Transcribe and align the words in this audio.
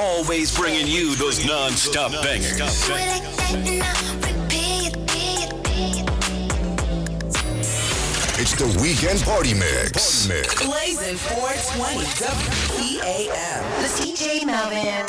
Always 0.00 0.56
bringing 0.56 0.86
you 0.86 1.16
those 1.16 1.44
non-stop 1.44 2.12
bangers. 2.22 2.60
It's 8.36 8.54
the 8.54 8.80
weekend 8.80 9.20
party 9.22 9.52
mix. 9.54 10.28
mix. 10.28 10.64
Blazing 10.64 11.16
420 11.16 12.04
WPAM. 12.22 13.62
The 13.82 13.88
DJ 14.04 14.46
Melvin. 14.46 15.06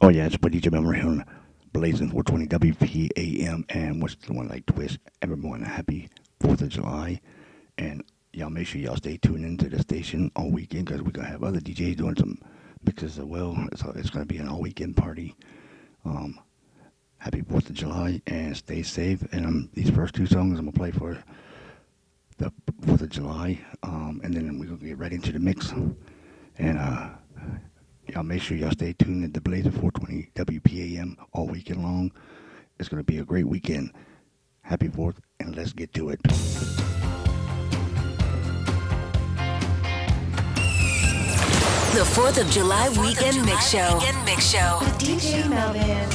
Oh 0.00 0.08
yeah, 0.08 0.26
it's 0.26 0.40
my 0.42 0.48
DJ 0.48 0.72
Melvin 0.72 0.94
here 0.94 1.06
on 1.06 1.24
Blazing 1.72 2.10
420 2.10 2.46
WPAM 2.72 3.64
and 3.68 4.02
what's 4.02 4.16
the 4.16 4.32
one 4.32 4.48
like 4.48 4.66
twist? 4.66 4.98
Everyone 5.22 5.62
a 5.62 5.68
happy 5.68 6.08
4th 6.40 6.62
of 6.62 6.70
July. 6.70 7.20
And 7.78 8.02
y'all 8.32 8.50
make 8.50 8.66
sure 8.66 8.80
y'all 8.80 8.96
stay 8.96 9.16
tuned 9.16 9.44
into 9.44 9.68
the 9.68 9.78
station 9.80 10.32
all 10.34 10.50
weekend 10.50 10.86
because 10.86 11.02
we're 11.02 11.12
going 11.12 11.26
to 11.26 11.30
have 11.30 11.44
other 11.44 11.60
DJs 11.60 11.98
doing 11.98 12.16
some 12.16 12.38
mixes 12.86 13.18
as 13.18 13.24
well. 13.24 13.56
It's, 13.72 13.82
it's 13.96 14.10
going 14.10 14.26
to 14.26 14.32
be 14.32 14.38
an 14.38 14.48
all 14.48 14.60
weekend 14.60 14.96
party. 14.96 15.34
Um, 16.04 16.40
happy 17.18 17.42
4th 17.42 17.70
of 17.70 17.74
July 17.74 18.20
and 18.26 18.56
stay 18.56 18.82
safe. 18.82 19.22
And 19.32 19.46
um, 19.46 19.70
these 19.74 19.90
first 19.90 20.14
two 20.14 20.26
songs 20.26 20.58
I'm 20.58 20.66
going 20.66 20.72
to 20.72 20.78
play 20.78 20.90
for 20.90 21.22
the 22.38 22.52
4th 22.82 23.02
of 23.02 23.08
July. 23.08 23.60
Um, 23.82 24.20
and 24.22 24.34
then 24.34 24.58
we're 24.58 24.66
going 24.66 24.78
to 24.78 24.86
get 24.86 24.98
right 24.98 25.12
into 25.12 25.32
the 25.32 25.38
mix. 25.38 25.72
And 26.58 26.78
uh, 26.78 27.10
y'all 28.08 28.22
make 28.22 28.42
sure 28.42 28.56
y'all 28.56 28.70
stay 28.72 28.92
tuned 28.92 29.24
at 29.24 29.34
the 29.34 29.40
Blazing 29.40 29.72
420 29.72 30.30
WPAM 30.34 31.16
all 31.32 31.46
weekend 31.46 31.82
long. 31.82 32.12
It's 32.78 32.88
going 32.88 33.00
to 33.00 33.04
be 33.04 33.18
a 33.18 33.24
great 33.24 33.46
weekend. 33.46 33.92
Happy 34.62 34.88
4th, 34.88 35.16
and 35.40 35.56
let's 35.56 35.72
get 35.72 35.92
to 35.94 36.10
it. 36.10 36.83
The 41.94 42.00
4th 42.00 42.40
of 42.40 42.50
July 42.50 42.88
weekend 43.00 43.34
July 43.34 43.46
mix 43.46 43.70
show. 43.70 43.94
weekend 43.94 44.24
mix 44.24 44.50
show. 44.50 44.78
With 44.80 44.98
DJ 44.98 45.48
Melvin. 45.48 46.10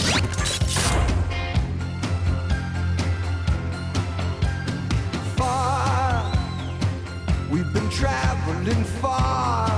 far. 5.38 6.35
We've 7.50 7.72
been 7.72 7.89
traveling 7.89 8.83
far 9.00 9.69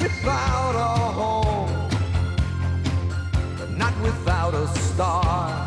without 0.00 0.76
a 0.76 0.94
home, 1.18 1.90
but 3.58 3.70
not 3.70 4.00
without 4.02 4.54
a 4.54 4.68
star. 4.68 5.61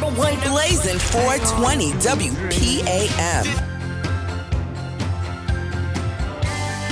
Number 0.00 0.18
one 0.20 0.38
Blazing 0.40 0.98
420 0.98 1.92
WPAM. 1.92 3.46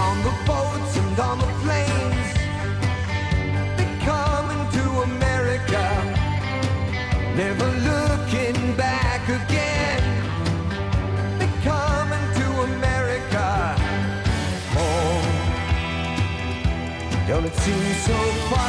on 0.00 0.22
the 0.22 0.34
boats 0.46 0.96
and 0.96 1.18
on 1.20 1.38
the 1.38 1.46
planes. 1.62 2.28
They're 3.76 4.00
coming 4.00 4.62
to 4.76 4.84
America, 5.10 5.84
never 7.36 7.68
looking 7.90 8.76
back 8.76 9.22
again. 9.28 10.02
They're 11.38 11.60
coming 11.62 12.26
to 12.40 12.46
America, 12.72 13.76
home. 14.76 15.28
Don't 17.28 17.44
it 17.44 17.54
seem 17.56 17.94
so 18.08 18.18
far 18.48 18.63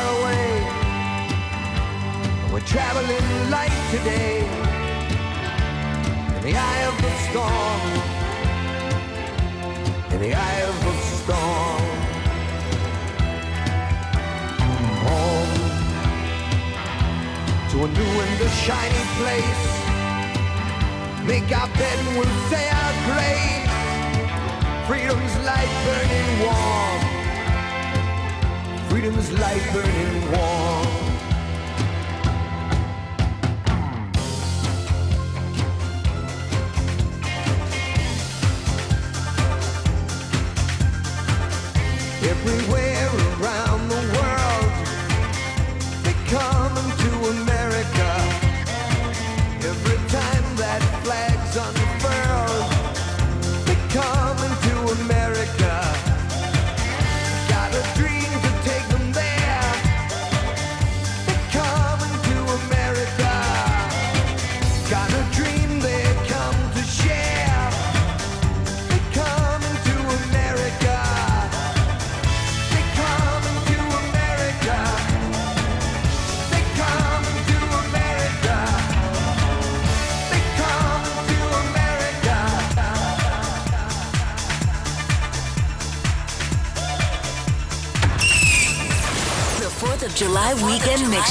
traveling 2.65 3.49
light 3.49 3.77
today 3.91 4.39
in 6.35 6.41
the 6.43 6.55
eye 6.55 6.83
of 6.89 6.95
the 7.01 7.11
storm 7.29 8.15
in 10.15 10.21
the 10.21 10.33
eye 10.33 10.61
of 10.61 10.75
the 10.85 10.93
storm. 11.19 11.81
Home 15.05 15.53
to 17.71 17.77
a 17.83 17.87
new 17.99 18.13
and 18.23 18.41
a 18.41 18.49
shiny 18.63 19.05
place. 19.19 19.65
Make 21.27 21.51
our 21.59 21.67
bed 21.67 21.99
we'll 22.15 22.37
say 22.49 22.65
our 22.81 22.93
grace. 23.09 23.73
Freedom's 24.87 25.35
light 25.49 25.73
burning 25.85 26.29
warm. 26.45 26.99
Freedom's 28.89 29.29
light 29.33 29.63
burning 29.73 30.31
warm. 30.31 31.04
Everywhere 42.27 42.94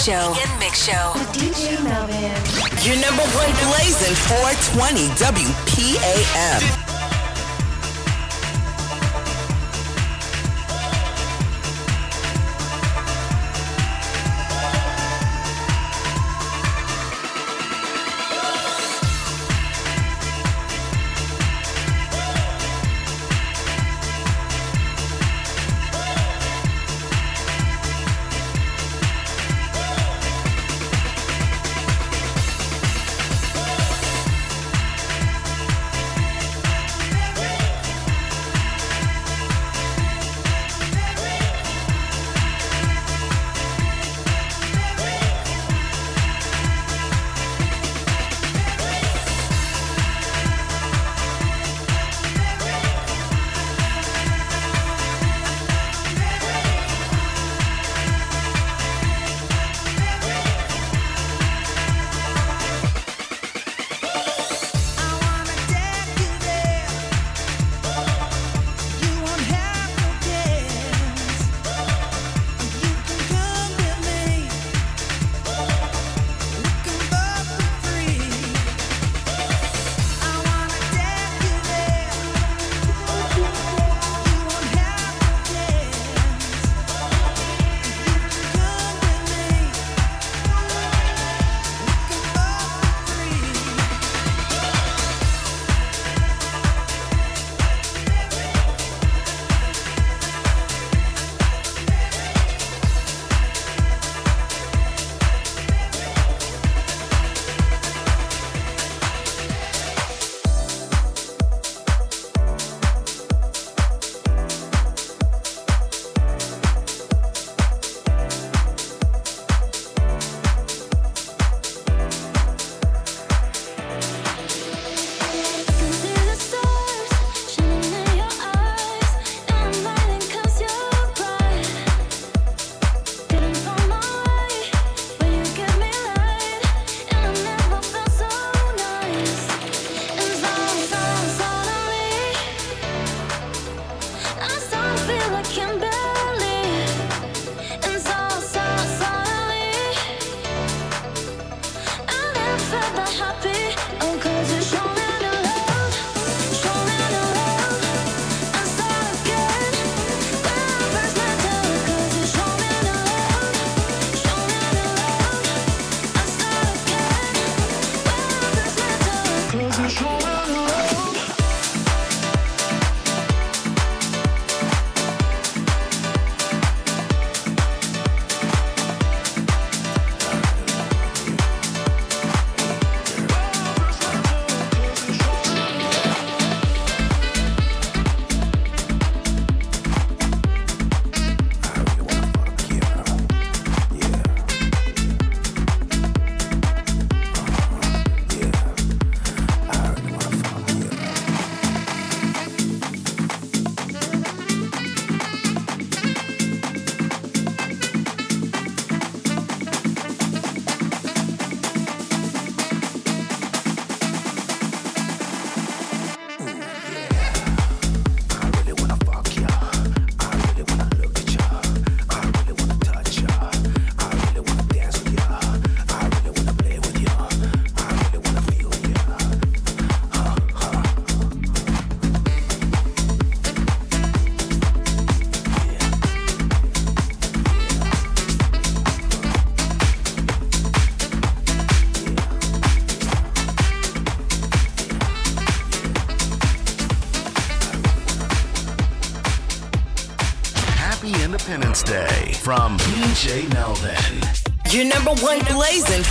mix 0.04 0.16
show. 0.18 0.32
Weekend 0.32 0.58
mix 0.58 0.84
show. 0.84 1.12
With 1.14 1.28
DJ 1.32 1.82
Melvin. 1.82 2.34
Your 2.84 2.96
number 3.00 3.22
one 3.32 3.52
Blazing 3.70 4.14
420 4.14 5.08
WPAM. 5.16 6.83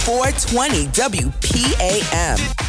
420 0.06 0.88
WPAM. 0.88 2.63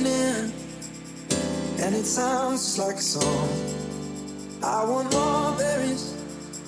evening, 0.00 0.52
and 1.80 1.94
it 1.94 2.04
sounds 2.04 2.64
just 2.64 2.78
like 2.78 2.96
a 2.96 3.02
song. 3.02 3.48
I 4.62 4.84
want 4.84 5.12
more 5.12 5.56
berries, 5.58 6.14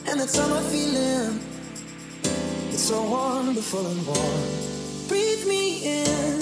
and 0.06 0.20
that 0.20 0.28
summer 0.28 0.56
I'm 0.56 0.64
feeling. 0.64 1.40
It's 2.70 2.82
so 2.82 3.02
wonderful 3.02 3.86
and 3.86 4.06
warm. 4.06 5.08
Breathe 5.08 5.46
me 5.46 6.02
in. 6.02 6.41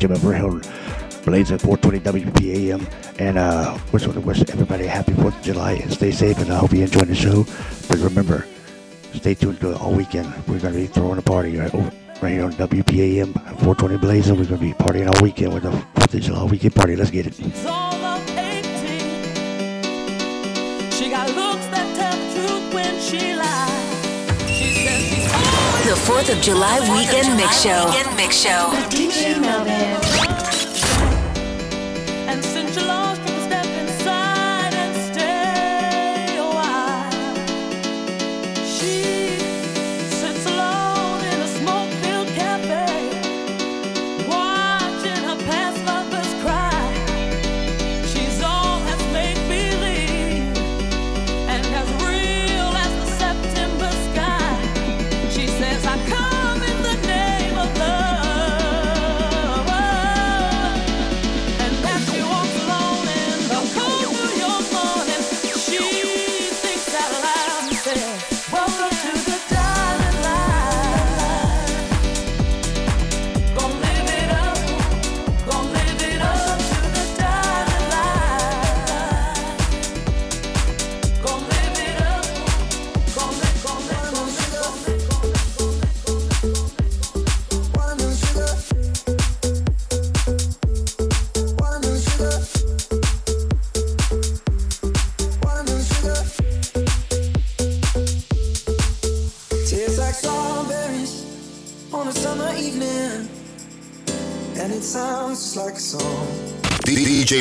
DJ 0.00 0.08
Melvin 0.08 0.62
here, 0.62 1.22
Blazing 1.26 1.58
420 1.58 2.24
WPAM, 2.24 3.20
and 3.20 3.36
uh, 3.36 3.76
wish, 3.92 4.06
wish 4.06 4.40
everybody 4.48 4.86
a 4.86 4.88
happy 4.88 5.12
4th 5.12 5.36
of 5.36 5.42
July 5.42 5.72
and 5.72 5.92
stay 5.92 6.10
safe. 6.10 6.38
And 6.38 6.50
I 6.50 6.56
hope 6.56 6.72
you 6.72 6.82
enjoy 6.82 7.04
the 7.04 7.14
show. 7.14 7.44
But 7.86 7.98
remember, 7.98 8.46
stay 9.12 9.34
tuned 9.34 9.62
all 9.62 9.92
weekend. 9.92 10.32
We're 10.48 10.58
gonna 10.58 10.76
be 10.76 10.86
throwing 10.86 11.18
a 11.18 11.22
party 11.22 11.58
right 11.58 11.74
over. 11.74 11.92
Right 12.22 12.32
here 12.32 12.44
on 12.44 12.52
WPAM 12.52 13.34
420 13.34 13.98
Blazing, 13.98 14.38
we're 14.38 14.44
gonna 14.44 14.58
be 14.58 14.72
partying 14.72 15.14
all 15.14 15.22
weekend 15.22 15.52
with 15.52 15.64
the 15.64 15.70
4th 15.70 16.14
of 16.14 16.20
July 16.22 16.44
weekend 16.44 16.74
party. 16.74 16.96
Let's 16.96 17.10
get 17.10 17.26
it. 17.26 17.38
It's 17.38 17.66
all 17.66 17.90
The 25.84 25.96
4th 25.96 26.36
of 26.36 26.42
July 26.42 26.78
Weekend 26.94 27.36
Mix 27.36 27.62
Show. 27.62 27.86
Weekend 27.86 28.14
Mix 28.14 28.36
Show. 28.36 28.70
DJ 28.90 29.40
Melvin. 29.40 30.09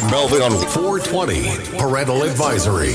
Melvin 0.03 0.41
on 0.41 0.51
420 0.51 1.77
Parental 1.77 2.23
Advisory. 2.23 2.93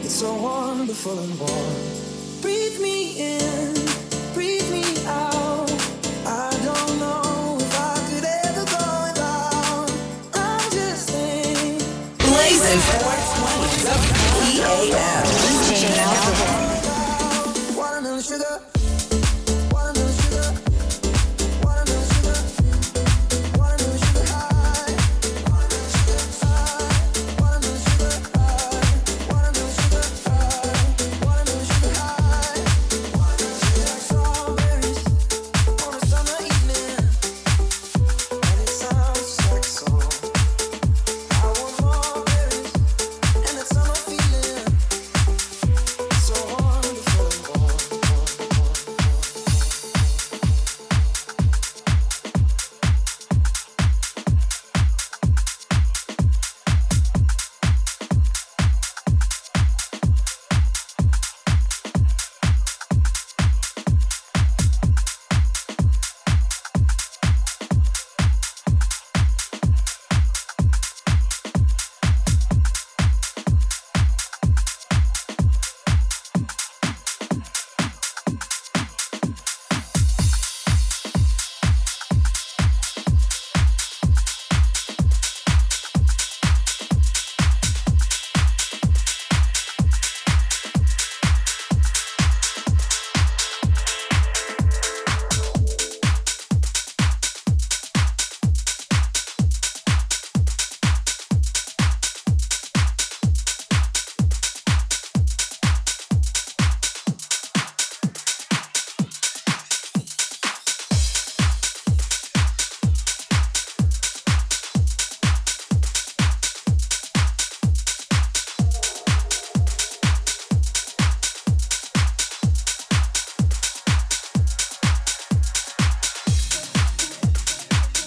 It's 0.00 0.14
so 0.14 0.34
wonderful 0.34 1.18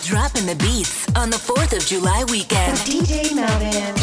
Dropping 0.05 0.45
the 0.45 0.55
beats 0.55 1.07
on 1.15 1.29
the 1.29 1.37
4th 1.37 1.77
of 1.77 1.85
July 1.85 2.25
weekend. 2.25 2.77
DJ 2.79 3.33
Melvin. 3.33 3.95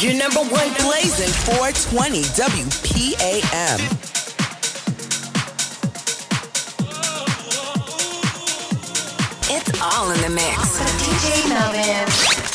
Your 0.00 0.14
number 0.14 0.40
one 0.40 0.72
blazing 0.74 1.28
420 1.28 2.22
WPAM. 2.38 3.80
It's 9.50 9.80
all 9.82 10.10
in 10.12 10.20
the 10.20 10.30
mix. 10.30 10.78
DJ 11.02 11.48
Melvin. 11.48 12.49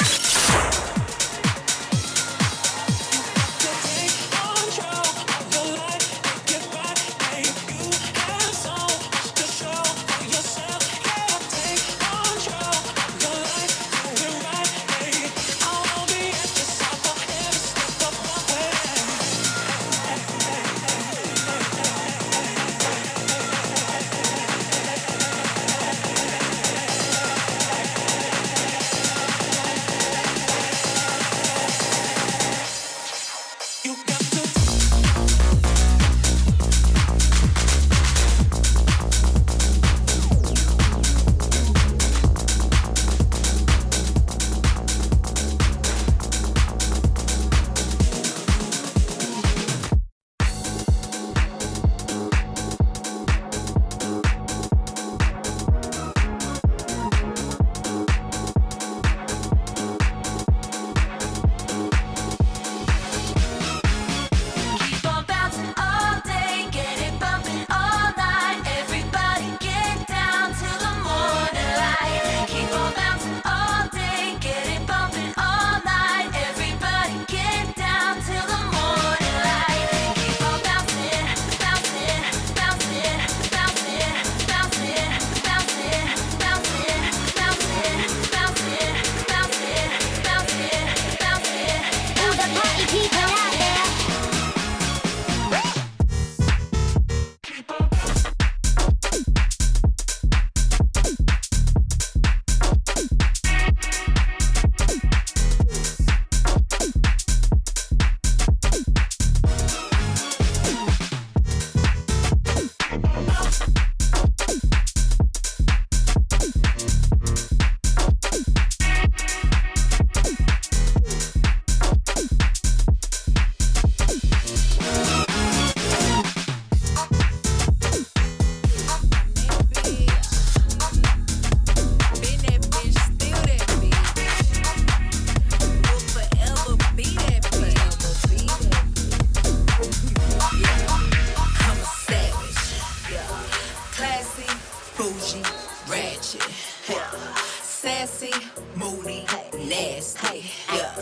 Sassy, 146.88 148.32
moody, 148.76 149.26
nasty, 149.68 150.52
yeah. 150.74 150.94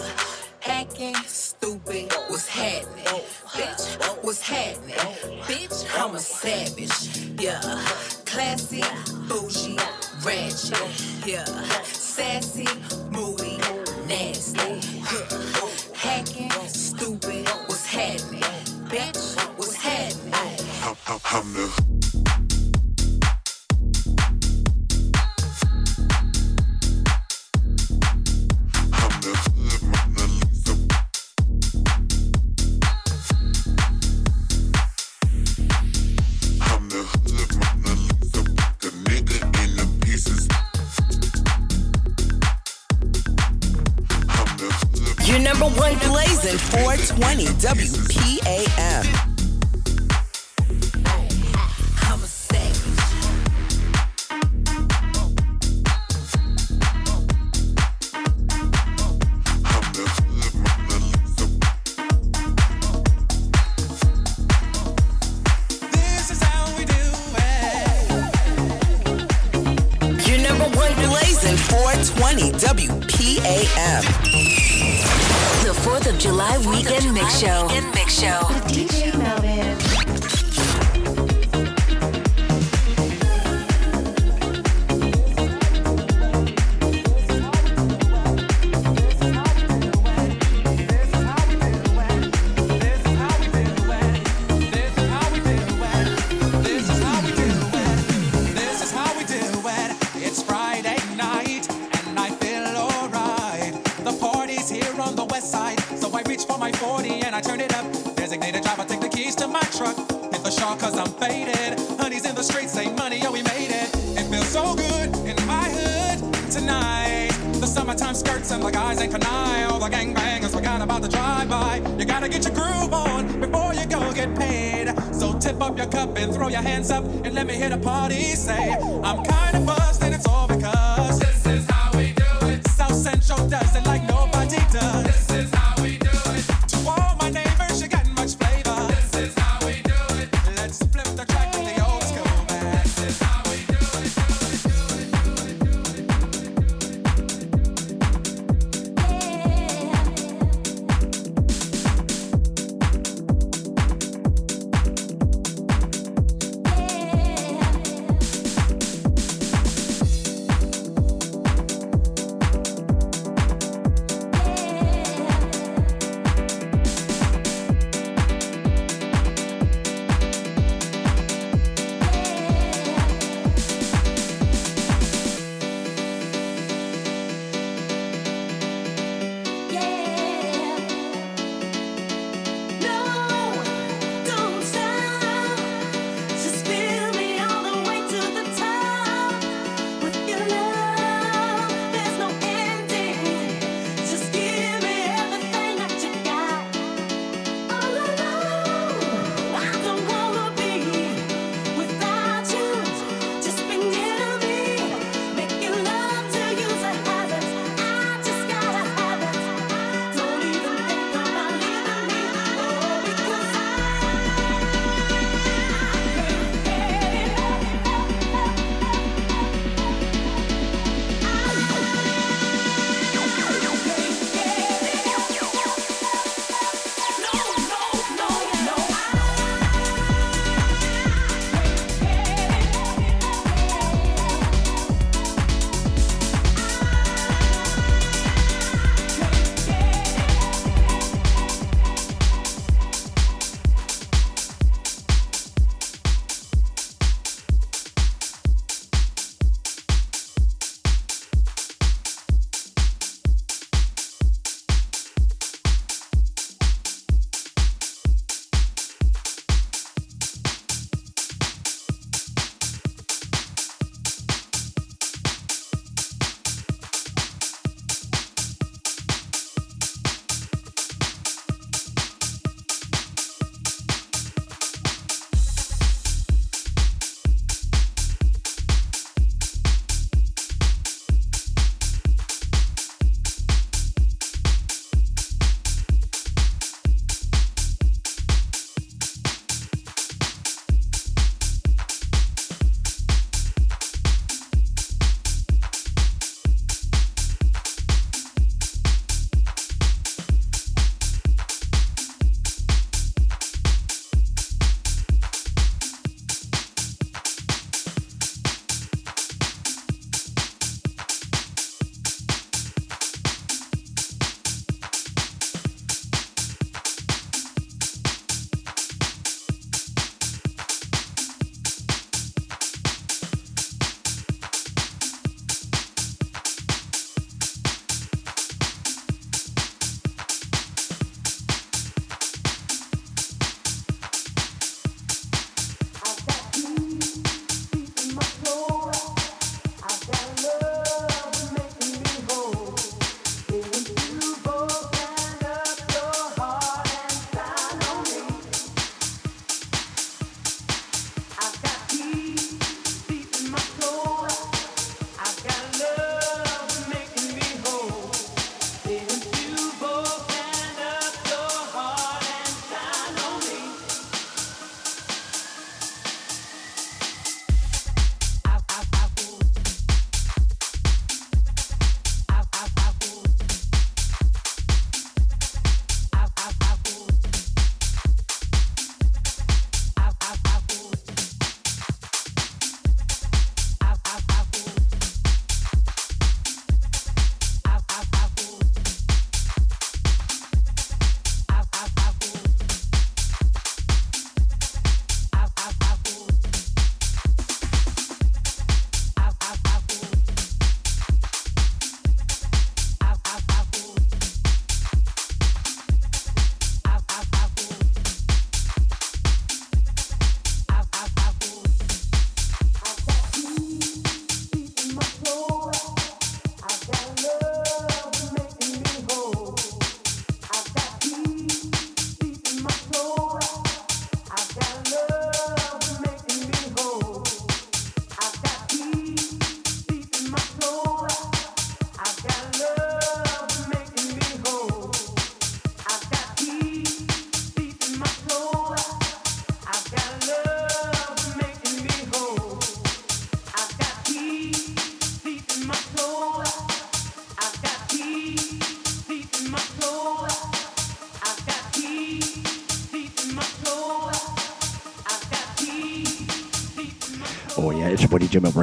Acting 0.65 1.15
stupid, 1.27 2.13
what's 2.29 2.47
happening? 2.47 3.05
Bitch, 3.51 4.23
what's 4.23 4.41
happening? 4.41 4.95
Bitch, 5.43 5.85
I'm 6.01 6.15
a 6.15 6.19
savage, 6.19 7.37
yeah. 7.41 7.59
Classy, 8.25 8.83
bougie, 9.27 9.77
ratchet, 10.25 11.27
yeah. 11.27 11.45
Sassy, 11.83 12.67
moody, 13.11 13.57
nasty, 14.07 14.79
yeah. 15.13 15.62
money. 47.35 47.45
WP. 47.45 48.22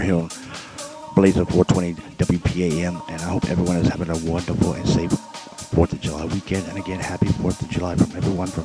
Melvin 0.01 0.29
here, 0.31 1.15
Blazing 1.15 1.45
420 1.47 1.95
WPAM, 2.17 3.03
and 3.09 3.21
I 3.21 3.25
hope 3.25 3.51
everyone 3.51 3.77
is 3.77 3.89
having 3.89 4.09
a 4.09 4.31
wonderful 4.31 4.73
and 4.73 4.89
safe 4.89 5.11
4th 5.11 5.93
of 5.93 6.01
July 6.01 6.25
weekend. 6.27 6.67
And 6.69 6.79
again, 6.79 7.01
happy 7.01 7.27
4th 7.27 7.61
of 7.63 7.69
July 7.69 7.97
from 7.97 8.17
everyone 8.17 8.49
from 8.49 8.65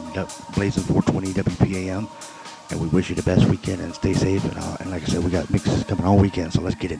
Blazing 0.55 0.83
420 0.83 1.33
WPAM. 1.33 2.09
And 2.71 2.81
we 2.81 2.87
wish 2.87 3.09
you 3.09 3.15
the 3.15 3.23
best 3.23 3.45
weekend 3.47 3.81
and 3.81 3.93
stay 3.93 4.13
safe. 4.13 4.43
And, 4.43 4.57
uh, 4.57 4.77
and 4.79 4.91
like 4.91 5.03
I 5.03 5.05
said, 5.05 5.23
we 5.23 5.29
got 5.29 5.49
mixes 5.49 5.83
coming 5.83 6.05
all 6.05 6.17
weekend, 6.17 6.53
so 6.53 6.61
let's 6.61 6.75
get 6.75 6.91
it. 6.91 6.99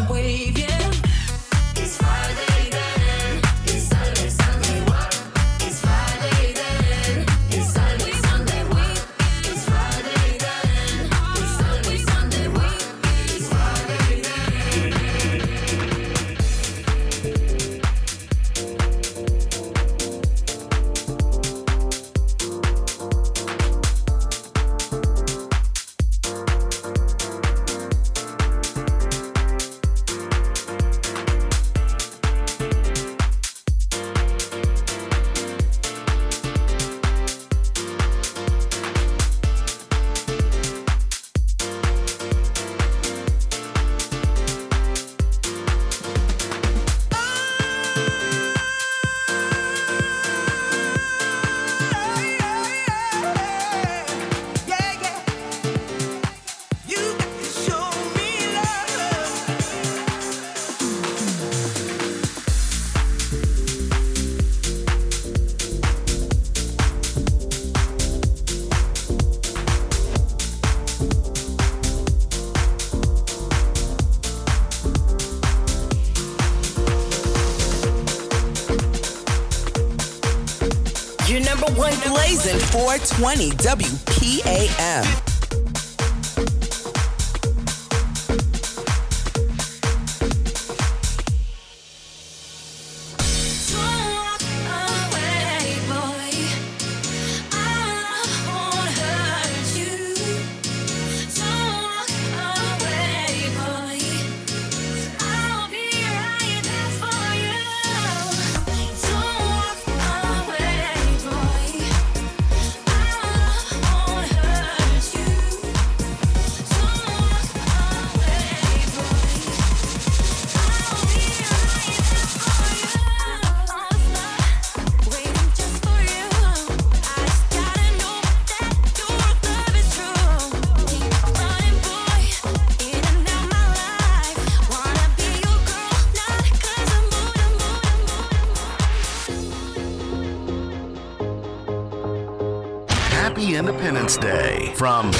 420 82.59 83.51
WPAM. 83.51 85.20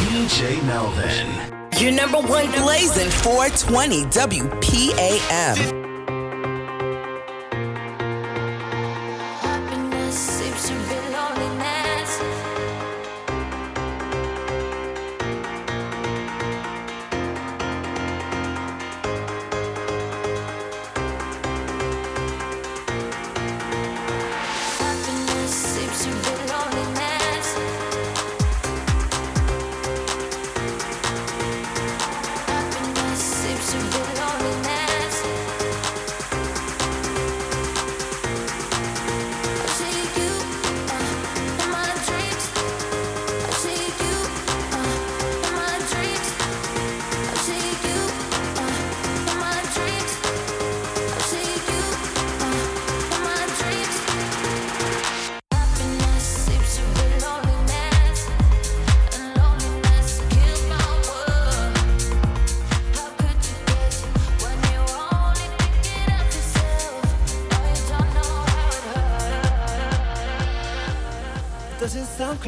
DJ 0.02 0.62
Melvin. 0.64 1.28
Your 1.80 1.92
number 1.92 2.18
one 2.18 2.52
blazing 2.52 3.12
420 3.12 4.06
WPAM. 4.06 5.81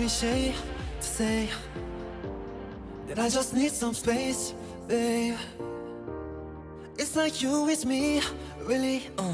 cliche 0.03 0.53
to 0.99 1.07
say 1.07 1.49
that 3.07 3.17
I 3.19 3.29
just 3.29 3.53
need 3.53 3.71
some 3.71 3.93
space, 3.93 4.53
babe. 4.85 5.37
It's 6.97 7.15
like 7.15 7.41
you, 7.41 7.69
it's 7.69 7.85
me, 7.85 8.21
really. 8.65 9.03
Uh. 9.17 9.33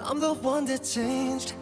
I'm 0.00 0.18
the 0.18 0.34
one 0.34 0.64
that 0.64 0.82
changed. 0.82 1.54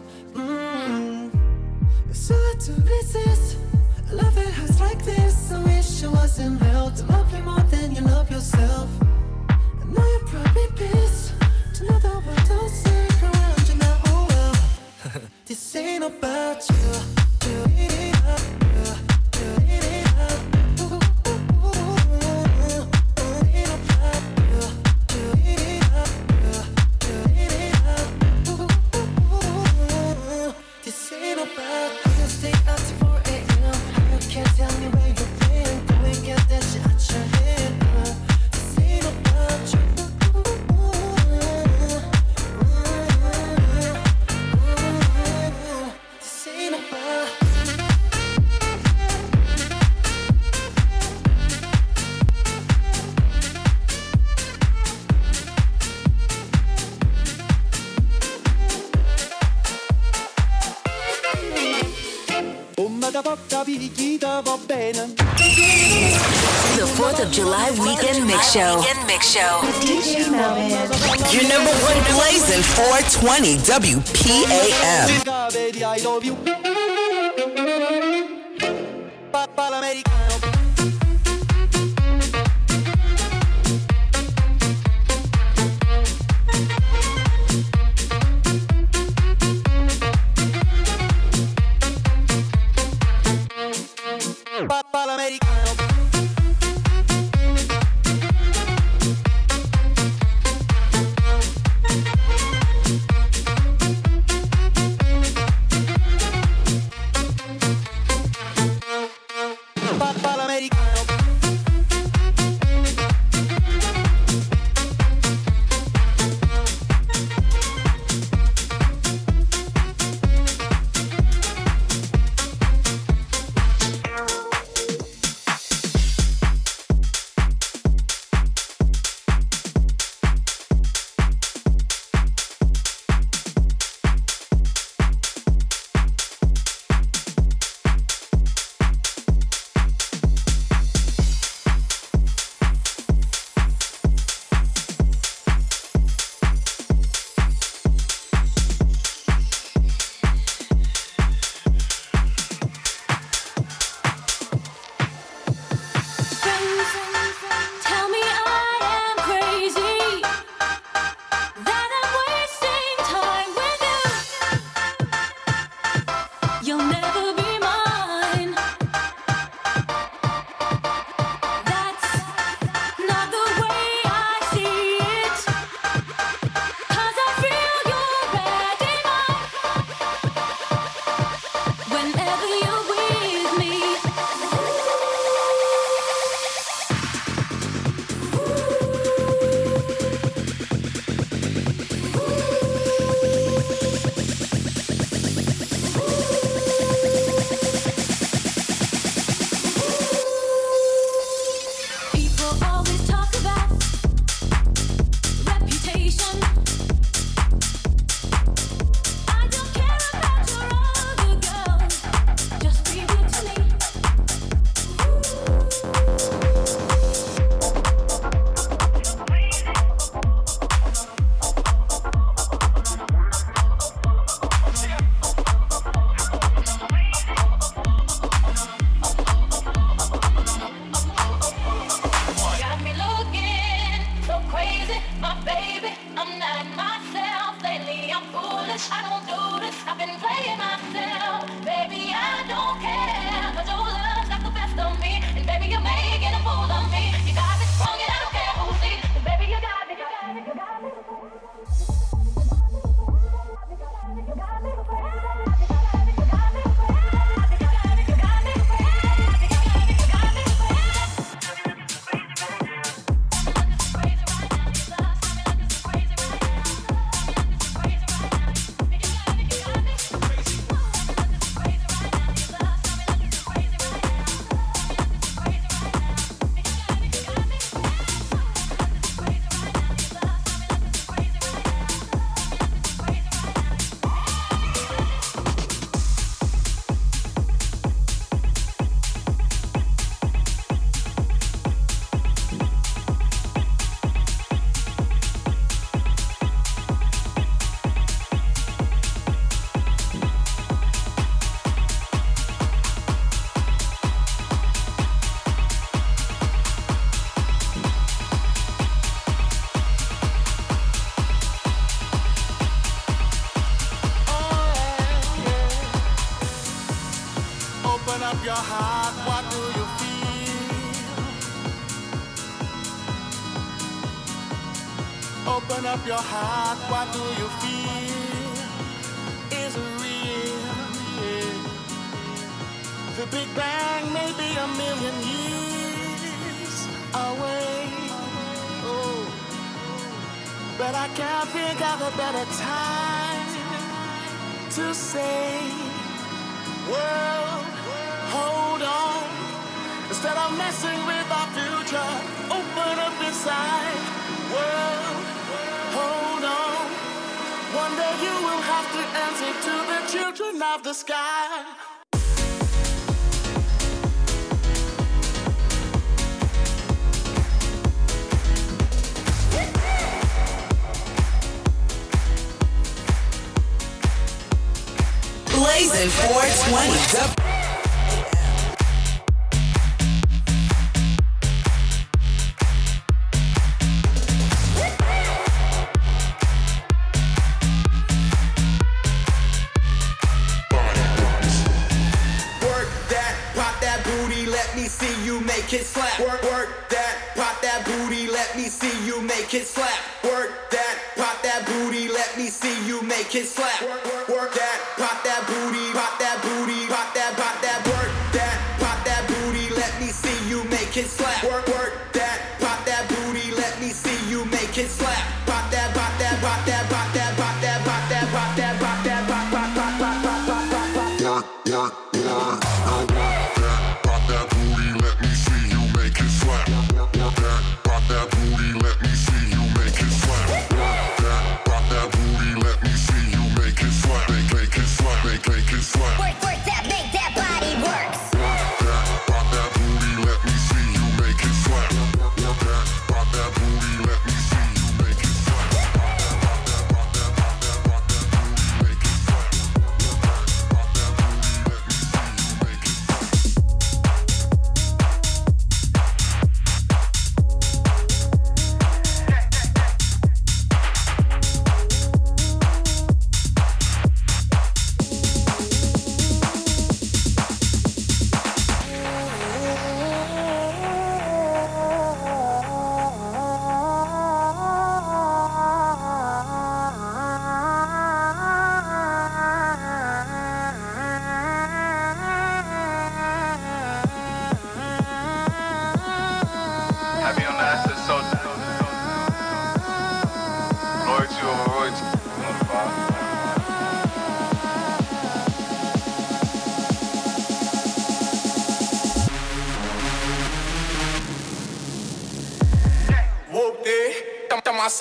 Twenty 73.21 73.55
WPAM. 73.57 75.11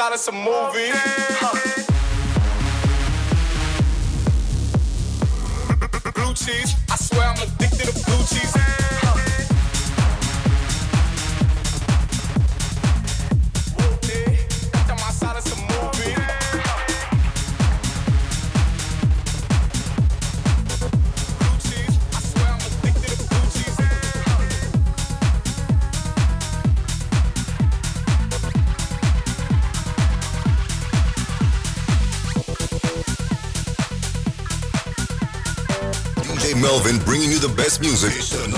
Outside 0.01 0.15
of 0.15 0.21
some 0.21 0.37
movie. 0.37 1.40
Music. 37.81 38.50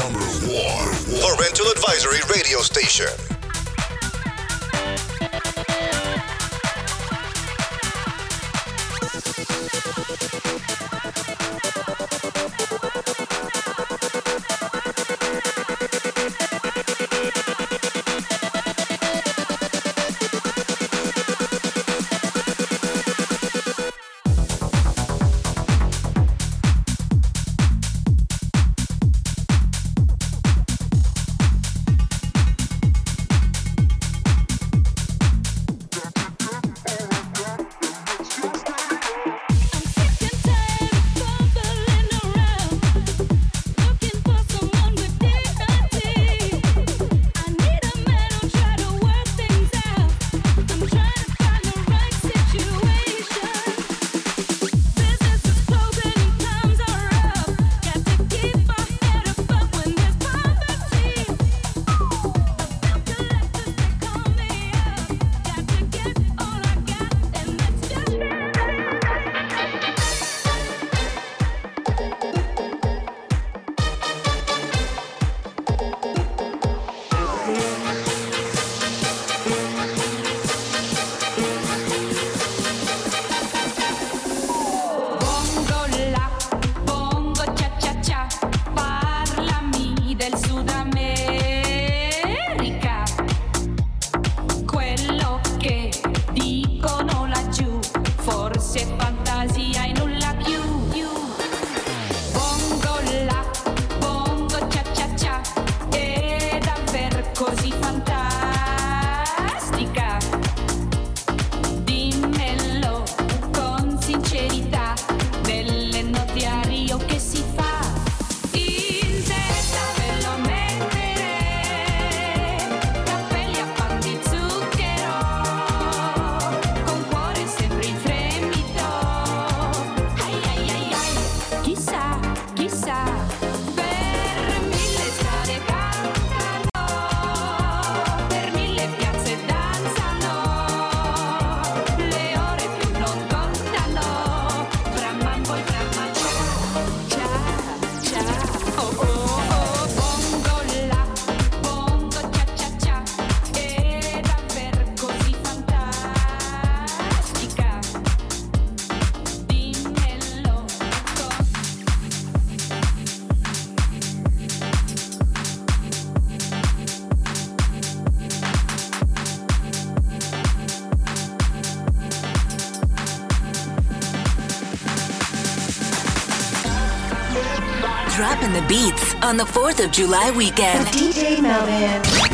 Beats 178.73 179.15
on 179.17 179.37
the 179.37 179.45
4th 179.45 179.85
of 179.85 179.91
July 179.91 180.31
weekend. 180.31 180.87
DJ 180.87 181.43
Melvin. 181.43 182.32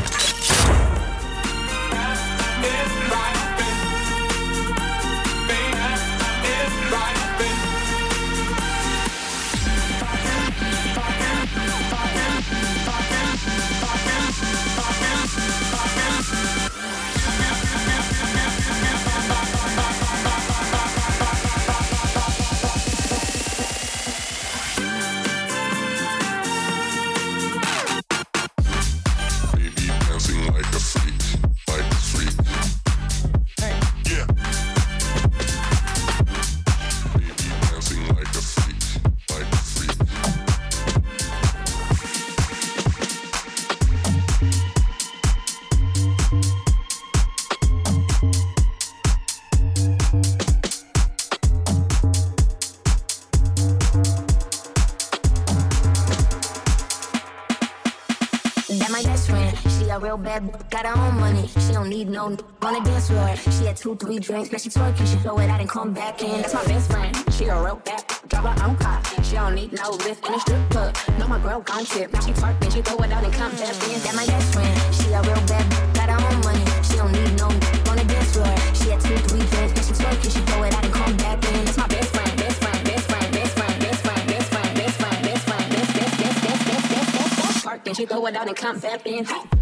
A 59.99 60.01
real 60.01 60.16
bad, 60.16 60.42
got 60.70 60.86
her 60.86 60.96
own 60.96 61.18
money. 61.18 61.46
She 61.49 61.72
don't 61.72 61.88
need 61.88 62.09
no 62.09 62.26
on 62.26 62.36
the 62.36 62.80
dance 62.84 63.09
floor. 63.09 63.34
She 63.36 63.64
had 63.64 63.76
two, 63.76 63.96
three 63.96 64.18
drinks, 64.18 64.53
now 64.53 64.59
she 64.59 64.68
twerking. 64.68 65.07
She 65.07 65.16
throw 65.16 65.38
it 65.38 65.51
out 65.51 65.61
and 65.61 65.68
come 65.68 65.92
back 65.92 66.22
in. 66.22 66.40
That's 66.40 66.55
my 66.55 66.64
best 66.64 66.90
friend. 66.90 67.16
She 67.32 67.44
a 67.46 67.62
real 67.62 67.76
bad, 67.84 68.05
drive 68.28 68.44
her 68.44 68.64
own 68.64 68.76
car. 68.76 69.01
She 69.22 69.34
don't 69.34 69.55
need 69.55 69.72
no 69.72 69.90
lift 69.90 70.26
in 70.26 70.34
a 70.34 70.40
strip 70.40 70.70
club. 70.70 70.96
No, 71.18 71.26
my 71.26 71.38
girl 71.40 71.61
gone 71.61 71.84
tip. 71.84 72.12
Now 72.12 72.20
she 72.20 72.32
twerking, 72.32 72.72
she 72.72 72.82
throw 72.82 72.99
it 73.05 73.12
out 73.12 73.24
and 73.24 73.32
come 73.32 73.51
back 73.53 73.74
in. 73.90 74.01
That 74.03 74.14
my 74.14 74.26
best 74.26 74.55
friend. 74.55 74.94
She 74.94 75.12
a 75.12 75.20
real 75.22 75.42
bad, 75.46 75.66
got 75.94 76.09
her 76.11 76.20
own 76.28 76.40
money. 76.46 76.64
She 76.86 76.96
don't 76.96 77.12
need 77.12 77.34
no 77.38 77.46
on 77.90 77.96
the 77.99 78.05
dance 78.07 78.32
floor. 78.34 78.55
She 78.74 78.90
had 78.90 79.01
two, 79.01 79.16
three 79.26 79.44
drinks, 79.51 79.74
now 79.74 79.82
she 79.82 79.94
twerking. 79.99 80.30
She 80.30 80.40
throw 80.46 80.62
it 80.62 80.74
out 80.74 80.84
and 80.84 80.94
come 80.94 81.16
back 81.16 81.42
in. 81.44 81.64
That's 81.64 81.76
my 81.78 81.88
best 81.88 82.11
friend, 82.14 82.36
best 82.38 82.59
friend, 82.62 82.80
best 82.86 83.07
friend, 83.07 83.26
best 83.32 83.57
friend, 83.59 83.80
best 83.82 84.01
friend, 84.03 84.30
best 84.30 84.46
friend, 84.46 84.74
best 84.78 84.96
friend, 85.01 85.18
best 85.26 85.42
friend, 85.49 85.66
best, 85.74 85.90
best, 85.96 86.18
best, 86.22 86.38
best, 86.38 86.66
best, 86.68 86.86
best, 86.86 87.12
best, 87.12 87.34
best. 87.34 87.66
Twerking, 87.66 87.96
she 87.96 88.07
throw 88.07 88.26
it 88.26 88.36
out 88.36 88.46
and 88.46 88.57
come 88.57 88.78
back 88.78 89.05
in. 89.07 89.24
The 89.24 89.57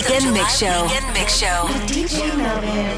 weekend 0.00 0.32
mix 0.32 0.58
show. 0.58 0.82
Weekend 0.84 1.12
mix 1.12 1.36
show. 1.36 1.66
DJ 1.86 2.36
Melvin. 2.36 2.96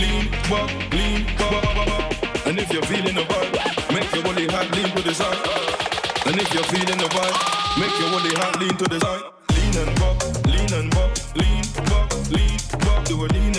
lean 0.00 0.30
back, 0.48 0.70
lean 0.92 1.24
back. 1.36 2.46
And 2.46 2.58
if 2.58 2.72
you're 2.72 2.82
feeling 2.82 3.14
the 3.14 3.22
vibe, 3.22 3.94
make 3.94 4.12
your 4.14 4.24
body 4.24 4.46
hot, 4.46 4.70
lean 4.74 4.90
to 4.96 5.02
the 5.02 5.14
side. 5.14 5.36
And 6.26 6.36
if 6.40 6.54
you're 6.54 6.64
feeling 6.64 6.98
the 6.98 7.08
vibe, 7.12 7.36
make 7.78 7.98
your 8.00 8.10
body 8.10 8.34
hot, 8.40 8.58
lean 8.60 8.76
to 8.76 8.84
the 8.84 9.00
side. 9.00 9.24
Lean 9.54 9.76
and 9.82 9.94
back, 10.00 10.16
lean 10.46 10.72
and 10.72 10.90
back, 10.90 11.12
lean 11.36 11.64
back, 11.88 12.08
lean 12.30 12.58
back. 12.80 13.04
Do 13.04 13.14
a 13.16 13.26
lean 13.26 13.28
and 13.28 13.28
back, 13.28 13.32
lean 13.34 13.53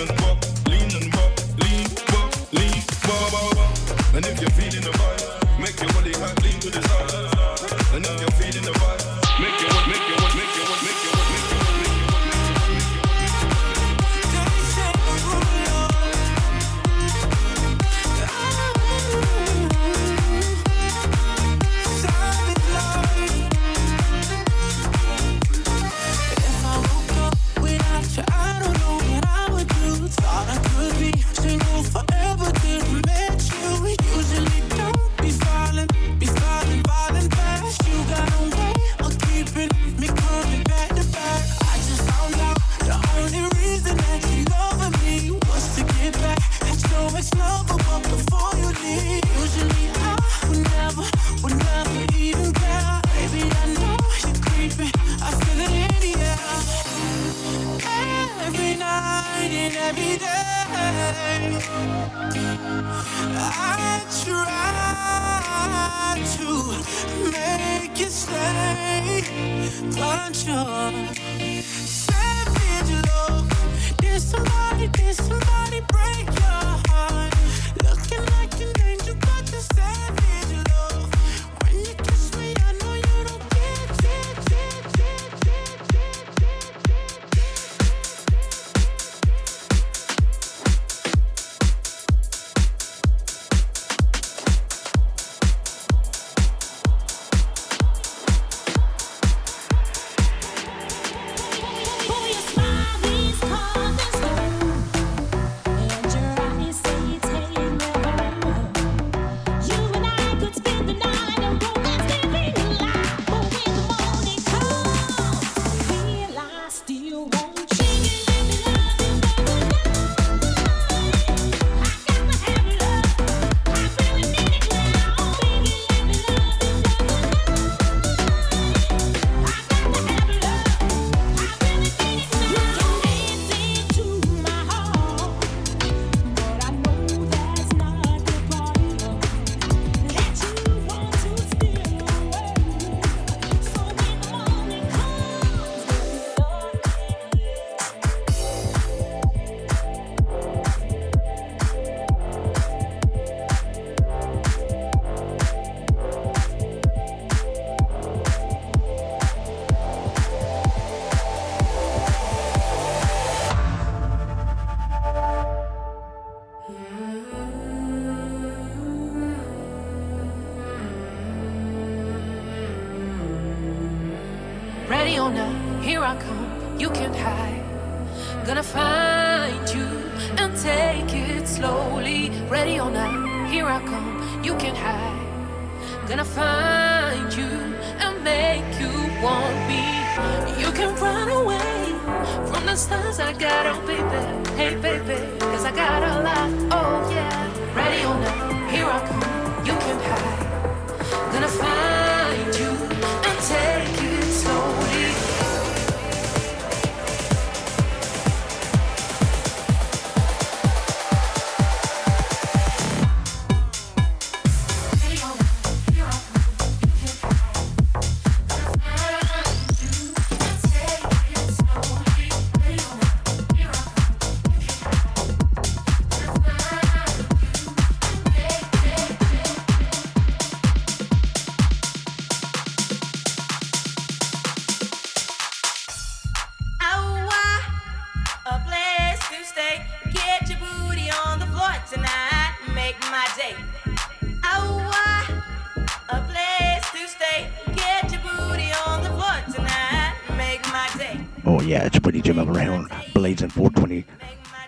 pretty 252.06 252.22
Jim 252.22 252.38
over 252.38 252.60
here 252.60 252.72
on 252.72 252.88
and 253.16 253.52
420 253.52 254.06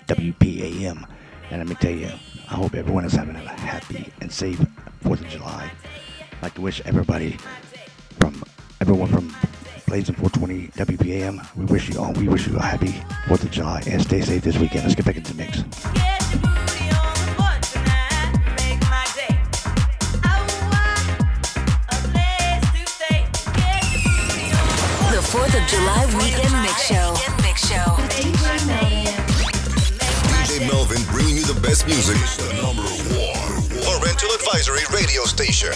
WPAM. 0.07 1.07
And 1.51 1.59
let 1.59 1.67
me 1.67 1.75
tell 1.75 1.91
you, 1.91 2.07
I 2.49 2.55
hope 2.55 2.73
everyone 2.73 3.05
is 3.05 3.13
having 3.13 3.35
a 3.35 3.39
happy 3.39 4.11
and 4.21 4.31
safe 4.31 4.57
4th 5.03 5.21
of 5.21 5.27
July. 5.27 5.71
I'd 6.19 6.41
like 6.41 6.55
to 6.55 6.61
wish 6.61 6.81
everybody 6.83 7.37
from 8.19 8.43
everyone 8.81 9.09
from 9.09 9.35
Blazing 9.85 10.15
420 10.15 10.69
WPAM, 10.69 11.55
we 11.55 11.65
wish 11.65 11.89
you 11.89 11.99
all, 11.99 12.11
we 12.13 12.27
wish 12.27 12.47
you 12.47 12.57
a 12.57 12.59
happy 12.59 12.93
4th 13.27 13.43
of 13.43 13.51
July 13.51 13.83
and 13.85 14.01
stay 14.01 14.21
safe 14.21 14.41
this 14.41 14.57
weekend. 14.57 14.85
Let's 14.85 14.95
get 14.95 15.05
back 15.05 15.17
into 15.17 15.35
the 15.35 15.43
mix. 15.43 16.46
4th 25.37 25.61
of 25.61 25.67
July 25.69 26.05
weekend 26.17 26.53
mix 26.63 26.87
show. 26.87 27.13
DJ 30.33 30.67
Melvin 30.67 31.03
bringing 31.11 31.35
you 31.35 31.43
the 31.45 31.59
best 31.61 31.85
music. 31.85 32.17
The 32.37 32.53
number 32.59 32.81
one 33.13 33.61
parental 33.85 34.31
advisory 34.31 34.81
radio 34.91 35.25
station. 35.25 35.73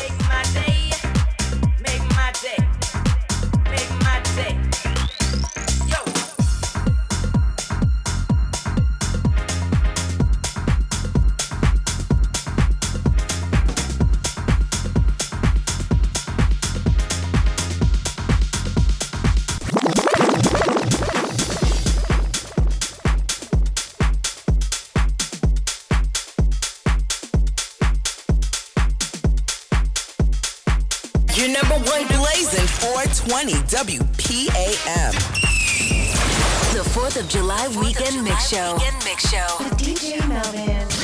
WPAM. 33.49 35.13
The 36.73 36.83
4th 36.91 37.19
of 37.19 37.27
July, 37.27 37.67
4th 37.69 37.79
weekend, 37.79 38.09
of 38.09 38.13
July 38.13 38.23
mix 38.23 38.49
weekend 38.77 39.03
Mix 39.03 39.31
Show. 39.31 39.55
With 39.59 39.77
DJ 39.77 40.27
Melvin. 40.29 41.00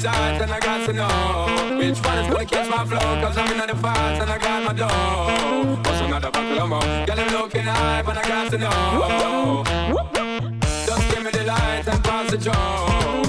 my 0.00 0.08
and 0.08 0.50
I 0.50 0.60
got 0.60 0.86
to 0.86 0.92
know 0.92 1.76
Which 1.76 1.98
one 2.00 2.18
is 2.18 2.32
gonna 2.32 2.46
catch 2.46 2.70
my 2.70 2.84
flow 2.84 2.98
Cause 2.98 3.36
I'm 3.36 3.60
in 3.60 3.66
the 3.66 3.76
fights 3.76 4.22
and 4.22 4.30
I 4.30 4.38
got 4.38 4.64
my 4.64 4.72
dough. 4.72 5.76
What's 5.84 6.00
another 6.00 6.30
buckle 6.30 6.66
more? 6.68 6.80
Got 6.80 7.18
it 7.18 7.32
looking 7.32 7.62
high 7.62 8.02
but 8.02 8.16
I 8.16 8.22
got 8.22 8.50
to 8.52 8.58
know. 8.58 9.64
Just 10.86 11.14
give 11.14 11.24
me 11.24 11.30
the 11.30 11.44
lights 11.44 11.88
and 11.88 12.04
pass 12.04 12.30
the 12.30 12.38
joke. 12.38 13.21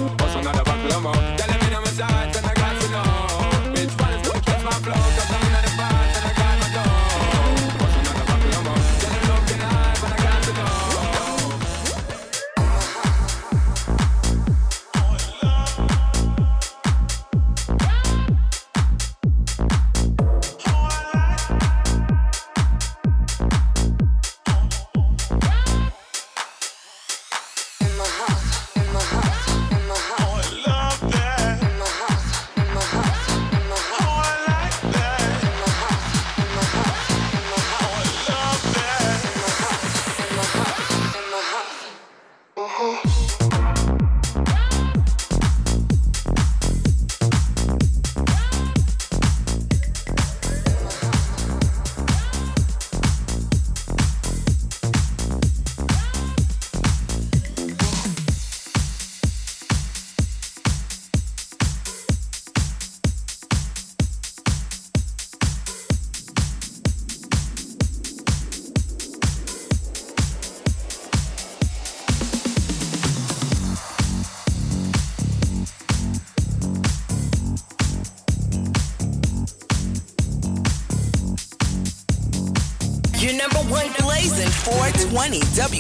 20 85.24 85.73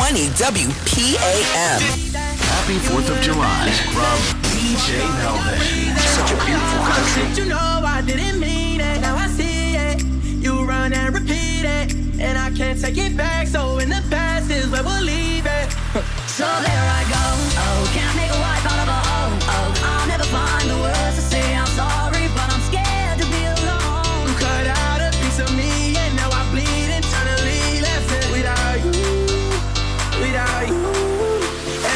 Twenty 0.00 0.28
WPAM. 0.28 1.80
Happy 2.40 2.78
4th 2.78 3.10
of 3.14 3.20
July 3.20 3.70
from 3.92 4.40
DJ 4.48 4.96
Melvin. 5.18 5.39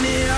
money 0.04 0.33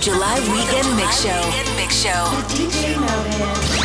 July 0.00 0.40
weekend 0.50 0.96
mix 0.96 1.22
show. 1.22 1.74
Mix 1.76 1.94
show. 1.94 2.24
DJ 2.48 2.98
Melvin. 2.98 3.79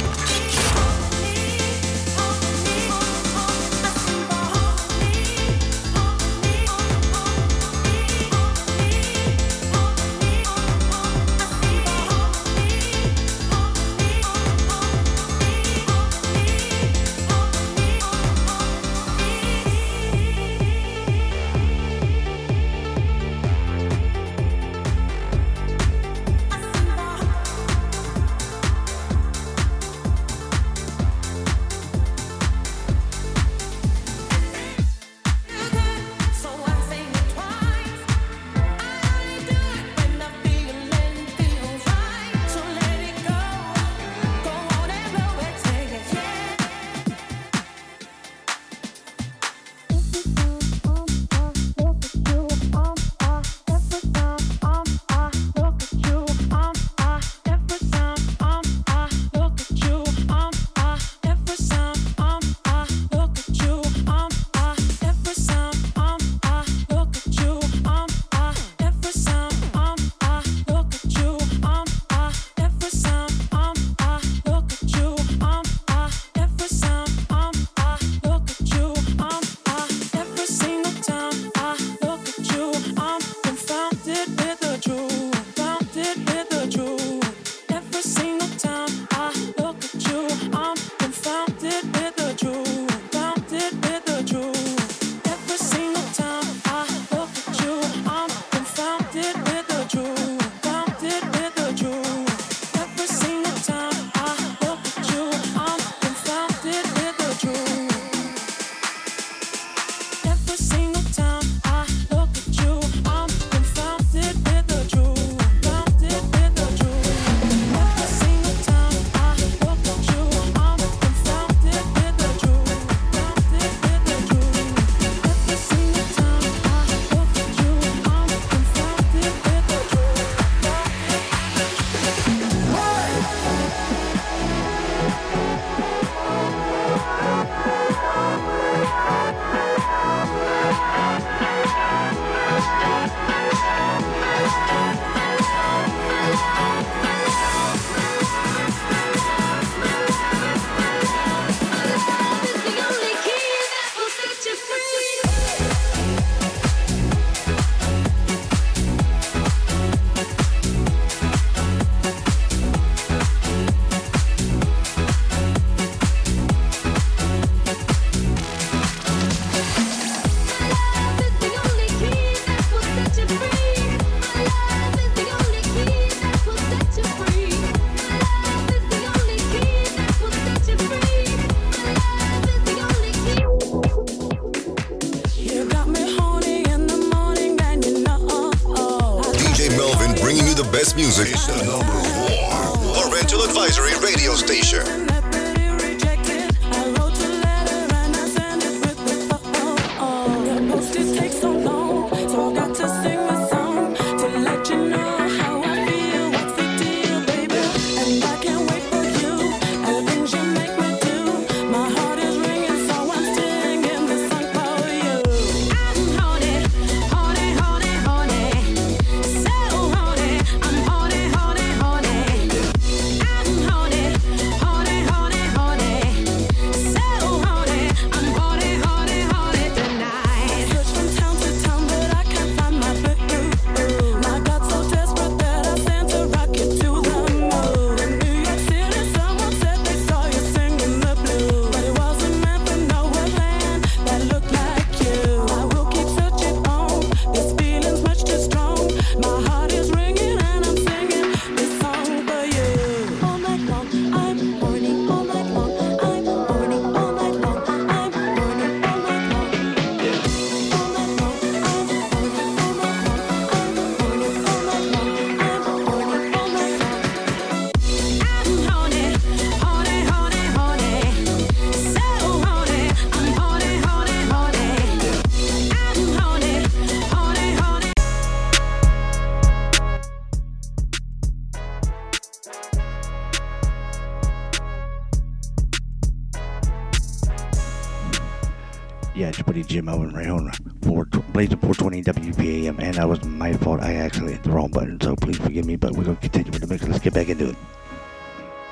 Blazing 291.35 291.57
420 291.57 292.31
WPAM, 292.31 292.79
and 292.79 292.93
that 292.93 293.09
was 293.09 293.21
my 293.25 293.51
fault. 293.57 293.81
I 293.81 293.95
actually 293.95 294.31
hit 294.31 294.43
the 294.43 294.51
wrong 294.51 294.69
button, 294.71 295.01
so 295.01 295.17
please 295.17 295.37
forgive 295.37 295.65
me, 295.65 295.75
but 295.75 295.91
we're 295.91 296.05
going 296.05 296.15
to 296.15 296.21
continue 296.21 296.49
with 296.49 296.61
the 296.61 296.67
mix. 296.67 296.87
Let's 296.87 297.03
get 297.03 297.13
back 297.13 297.27
into 297.27 297.49
it. 297.49 297.55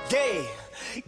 Yeah, 0.10 0.44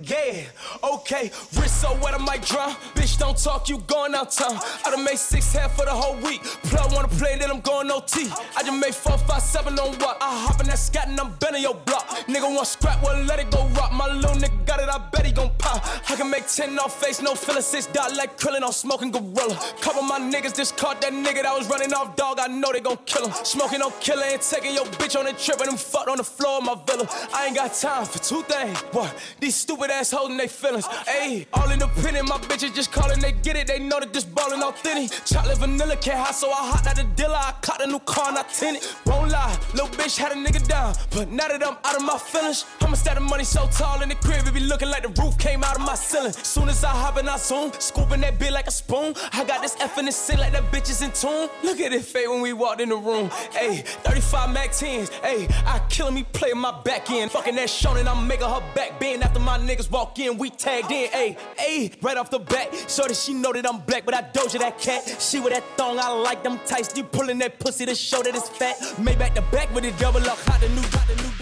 yeah, 0.02 0.44
okay. 0.84 1.32
Wrist 1.58 1.82
so 1.82 1.94
wet, 2.02 2.14
I 2.14 2.18
might 2.18 2.44
drown. 2.46 2.72
Bitch, 2.96 3.18
don't 3.18 3.38
talk, 3.38 3.70
you 3.70 3.80
going 3.80 4.16
out 4.16 4.32
town. 4.32 4.60
I 4.86 4.92
done 4.92 5.04
made 5.04 5.18
six 5.18 5.54
half 5.54 5.76
for 5.76 5.86
the 5.86 5.92
whole 5.92 6.16
week. 6.18 6.44
Plug 6.64 6.94
wanna 6.94 7.08
play, 7.08 7.38
then 7.38 7.52
I'm 7.52 7.62
going 7.62 7.92
OT. 7.92 8.30
I 8.58 8.64
just 8.64 8.80
made 8.80 8.96
four, 8.96 9.18
five, 9.18 9.42
seven 9.42 9.78
on 9.80 9.94
what? 10.00 10.18
I 10.22 10.46
hop 10.46 10.62
in 10.62 10.68
that 10.68 10.80
scat 10.80 11.08
and 11.08 11.20
I'm 11.20 11.34
bending 11.36 11.62
your 11.62 11.76
block. 11.76 12.08
Nigga 12.28 12.54
want 12.54 12.68
scrap, 12.68 13.02
well, 13.04 13.22
let 13.24 13.40
it 13.40 13.52
go 13.52 13.66
rock. 13.70 13.92
My 13.94 14.08
little 14.08 14.36
nigga 14.36 14.66
got 14.66 14.80
it, 14.80 14.90
I 14.90 14.98
bet 15.12 15.26
he 15.26 15.32
gon' 15.32 15.52
pop. 15.58 15.86
I 16.10 16.16
can 16.16 16.30
make 16.30 16.48
10 16.48 16.78
off 16.80 17.00
face, 17.02 17.22
no 17.22 17.36
filler, 17.36 17.62
six 17.62 17.88
dot 17.88 18.16
like 18.16 18.38
krillin' 18.40 18.64
on 18.64 18.74
smoking 18.74 19.12
gorilla. 19.12 19.56
Couple 19.82 20.02
my 20.02 20.20
niggas 20.20 20.56
just 20.56 20.78
caught 20.78 21.02
that 21.02 21.14
nigga 21.14 21.44
that 21.44 21.54
was 21.58 21.70
running 21.70 21.94
off 21.94 22.16
dog. 22.16 22.40
I 22.40 22.48
know 22.48 22.72
they 22.72 22.80
gon' 22.80 22.98
kill 23.06 23.28
him. 23.28 23.34
Smoking 23.44 23.82
on 23.82 23.92
killer 24.00 24.24
and 24.24 24.42
taking 24.42 24.74
your 24.74 24.86
bitch 24.86 25.20
on 25.20 25.28
a 25.28 25.34
trip 25.34 25.60
and 25.60 25.70
them 25.70 25.78
fucked 25.78 26.10
on 26.10 26.18
the 26.18 26.24
floor 26.24 26.58
of 26.58 26.64
my 26.64 26.76
villa. 26.88 27.08
I 27.34 27.48
ain't 27.48 27.56
got 27.56 27.74
time 27.74 28.06
for 28.06 28.20
two 28.20 28.42
things. 28.44 28.80
What? 28.92 29.14
These 29.40 29.56
stupid 29.56 29.75
ass 29.84 30.12
holding 30.12 30.38
they 30.38 30.48
feelings. 30.48 30.86
Ayy, 30.86 31.46
all 31.54 31.70
independent, 31.72 32.28
my 32.28 32.38
bitches 32.38 32.74
just 32.74 32.92
calling, 32.92 33.20
they 33.20 33.32
get 33.32 33.56
it. 33.56 33.68
They 33.68 33.80
know 33.80 34.00
that 34.00 34.14
this 34.14 34.24
ballin' 34.24 34.62
authentic. 34.62 35.12
Chocolate 35.26 35.58
vanilla 35.58 35.96
can't 35.98 36.18
hot, 36.18 36.36
so 36.36 36.50
I 36.50 36.72
hot 36.72 36.88
out 36.88 36.96
the 36.96 37.04
dealer. 37.16 37.36
I 37.36 37.54
caught 37.62 37.82
a 37.82 37.88
new 37.88 38.00
car 38.00 38.30
and 38.30 38.38
I 38.38 38.44
tint 38.44 38.78
it. 38.78 38.96
Won't 39.06 39.32
lie, 39.32 39.58
little 39.74 39.88
bitch 39.90 40.18
had 40.18 40.32
a 40.32 40.36
nigga 40.36 40.66
down. 40.68 40.96
But 41.12 41.30
now 41.30 41.48
that 41.48 41.66
I'm 41.66 41.78
out 41.84 41.96
of 41.96 42.04
my 42.04 42.18
feelings, 42.18 42.66
I'ma 42.82 42.96
stack 42.96 43.16
the 43.16 43.22
money 43.22 43.44
so 43.44 43.68
tall 43.68 44.02
in 44.02 44.10
the 44.10 44.16
crib, 44.16 44.48
it 44.48 44.54
be 44.54 44.60
looking 44.60 44.90
like 44.90 45.04
the 45.04 45.22
roof 45.22 45.38
came 45.38 45.64
out 45.64 45.76
of 45.76 45.82
my 45.86 45.96
ceiling. 45.96 46.34
Soon 46.34 46.70
as 46.70 46.84
I 46.84 46.90
hop 46.90 47.18
in, 47.18 47.28
I 47.28 47.38
zoom, 47.38 47.72
scooping 47.80 48.22
that 48.22 48.40
bit 48.40 48.54
like 48.54 48.68
a 48.68 48.72
spoon. 48.72 49.16
I 49.34 49.44
got 49.44 49.62
this 49.62 49.76
F 49.80 49.98
in 49.98 50.06
the 50.06 50.12
sin 50.12 50.40
like 50.40 50.54
that 50.54 50.72
bitch 50.72 50.90
is 50.90 51.02
in 51.02 51.12
tune. 51.12 51.50
Look 51.64 51.80
at 51.80 51.94
it 51.94 52.04
fade 52.04 52.30
when 52.30 52.42
we 52.42 52.54
walked 52.54 52.82
in 52.82 52.90
the 52.90 52.98
room. 52.98 53.30
Ayy, 53.54 53.86
35 53.86 54.54
Mac 54.54 54.70
10s. 54.72 55.10
Ayy, 55.22 55.52
I 55.66 55.80
killing 55.90 56.14
me 56.16 56.24
playing 56.34 56.58
my 56.58 56.72
back 56.84 57.10
end. 57.10 57.32
Fucking 57.32 57.56
that 57.56 57.68
Shonen, 57.68 58.08
I'm 58.08 58.28
making 58.28 58.48
her 58.48 58.62
back 58.74 59.00
bend 59.00 59.24
after 59.24 59.40
my 59.40 59.58
niggas 59.66 59.90
walk 59.90 60.20
in. 60.20 60.38
We 60.38 60.50
tagged 60.50 60.92
in. 60.92 61.10
Ayy, 61.10 61.38
ayy, 61.58 62.04
right 62.04 62.18
off 62.18 62.30
the 62.30 62.40
bat. 62.40 62.74
So 62.90 63.04
that 63.08 63.16
she 63.16 63.34
know 63.34 63.52
that 63.54 63.68
I'm 63.68 63.80
black, 63.82 64.06
but 64.06 64.14
I 64.14 64.22
doja 64.22 64.60
that 64.60 64.80
cat. 64.80 65.04
She 65.20 65.40
with 65.40 65.54
that 65.54 65.64
thong, 65.78 66.00
I 66.00 66.10
like 66.10 66.44
them 66.44 66.60
tights. 66.66 66.96
You 66.96 67.04
pulling 67.04 67.40
that 67.40 67.60
pussy 67.60 67.86
to 67.86 67.96
show 67.96 68.22
that 68.24 68.36
it's 68.36 68.50
fat. 68.50 68.78
Made 69.00 69.20
back 69.20 69.36
the 69.36 69.42
back 69.52 69.74
with 69.74 69.86
it 69.86 69.98
double 69.98 70.22
up. 70.30 70.38
Hot 70.40 70.62
the 70.62 70.70
new, 70.70 70.82
got 70.82 71.08
the 71.08 71.16
new. 71.16 71.36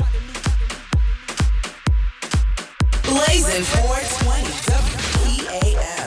Blazing 3.13 3.63
420 3.63 4.43
WPAM. 4.73 6.02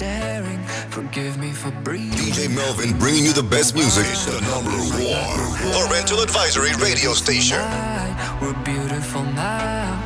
Staring. 0.00 0.62
Forgive 0.88 1.36
me 1.36 1.52
for 1.52 1.70
breathing. 1.84 2.32
DJ 2.32 2.48
Melvin 2.48 2.98
bringing 2.98 3.22
you 3.22 3.34
the 3.34 3.42
best 3.42 3.74
music. 3.74 4.06
It's 4.08 4.24
the 4.24 4.40
number 4.48 4.72
one. 4.96 5.88
Parental 5.88 6.20
Advisory 6.22 6.72
Radio 6.80 7.12
Station. 7.12 7.60
We're 8.40 8.56
beautiful 8.64 9.22
now. 9.36 10.00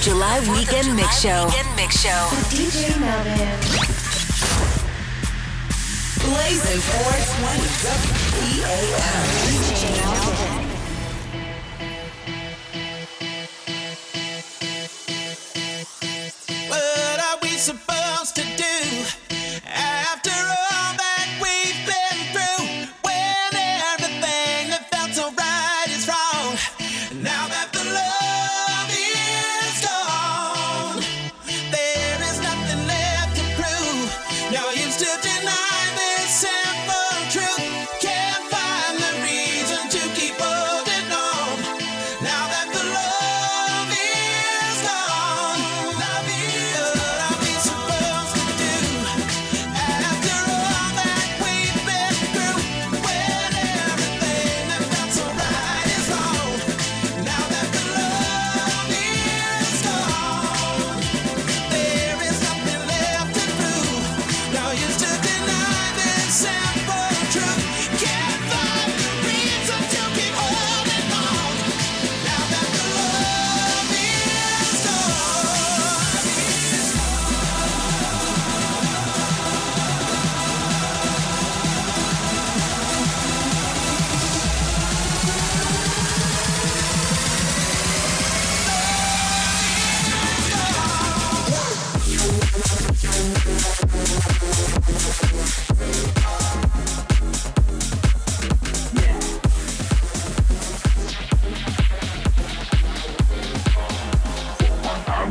July 0.00 0.40
weekend 0.56 0.96
mix 0.96 1.20
show. 1.20 1.44
Weekend 1.44 1.76
mix 1.76 2.00
show. 2.00 2.08
DJ 2.48 2.98
Melvin. 2.98 3.36
Blazing 6.24 6.80
420 6.80 7.68
WPAM. 8.64 9.59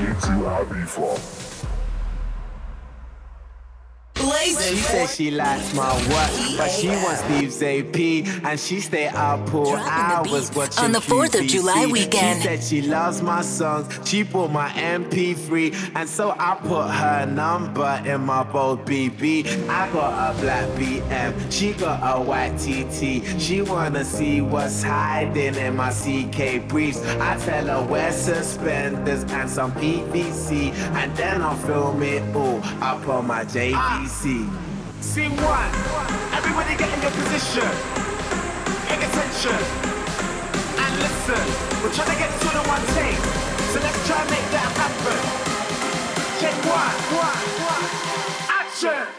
To 0.10 0.16
happy 0.16 0.86
for. 0.86 1.16
Blazing 1.16 1.69
She 4.62 4.76
said 4.76 5.10
she 5.10 5.32
likes 5.32 5.74
my 5.74 5.94
work, 6.10 6.58
but 6.58 6.70
she 6.70 6.90
wants 6.90 7.22
Steve's 7.22 7.62
AP, 7.64 8.46
and 8.46 8.60
she 8.60 8.80
stay 8.82 9.08
up 9.08 9.48
for 9.50 9.78
hours 9.78 10.54
watching 10.54 10.84
on 10.84 10.92
the 10.92 11.00
4th 11.00 11.40
of 11.40 11.48
July 11.48 11.86
weekend. 11.86 12.42
She 12.42 12.48
said 12.48 12.64
she 12.64 12.82
loves 12.82 13.22
my 13.22 13.42
songs. 13.42 13.88
She 14.08 14.24
bought 14.24 14.52
my 14.52 14.70
MP3, 14.70 15.94
and 15.96 16.08
so 16.08 16.36
I 16.38 16.56
put 16.62 16.90
her 16.90 17.26
number 17.26 18.02
in 18.06 18.22
my 18.22 18.44
bold 18.44 18.86
BB. 18.86 19.68
I 19.70 19.92
got 19.92 20.36
a 20.36 20.42
black 20.42 20.68
BM, 20.78 21.52
she 21.52 21.74
got 21.74 22.00
a 22.04 22.22
white 22.22 22.58
TT. 22.58 23.40
She 23.40 23.62
wanna 23.62 24.04
see 24.04 24.42
what's 24.42 24.84
hiding 24.84 25.56
in 25.56 25.76
my 25.76 25.92
CK 25.92 26.68
briefs. 26.68 27.02
I 27.20 27.38
tell 27.38 27.66
her 27.66 27.88
wear 27.88 28.12
suspenders 28.12 29.24
and 29.32 29.50
some 29.50 29.72
PVC, 29.74 30.74
and 30.96 31.16
then 31.16 31.42
I'll 31.42 31.56
film 31.56 32.04
it 32.04 32.24
all 32.36 32.62
up 32.82 33.08
on 33.08 33.28
my 33.28 33.46
JVC. 33.46 34.50
Scene 35.02 35.36
one. 35.38 35.72
Everybody 36.34 36.76
get 36.78 36.92
in 36.94 37.02
your 37.02 37.12
position. 37.12 37.70
Pay 38.88 38.98
attention. 38.98 39.60
And 40.84 40.94
listen. 41.00 41.46
We're 41.82 41.94
trying 41.94 42.12
to 42.12 42.20
get 42.20 42.32
to 42.40 42.50
the 42.50 42.64
one 42.68 42.84
take. 42.94 43.18
So 43.72 43.80
let's 43.80 44.08
try 44.08 44.20
and 44.22 44.30
make 44.30 44.48
that 44.52 44.72
happen. 44.76 45.20
Check 46.40 46.56
one. 46.66 46.98
One. 47.16 47.44
One. 47.68 47.86
Action. 48.50 49.19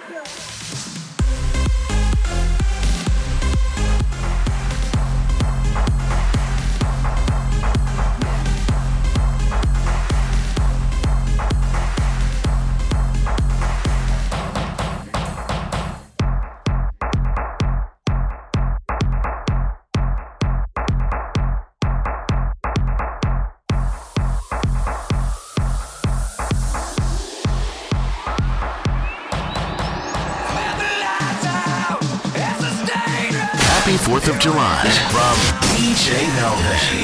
July 34.41 34.89
from 35.11 35.37
DJ 35.77 36.27
Melvin. 36.37 37.00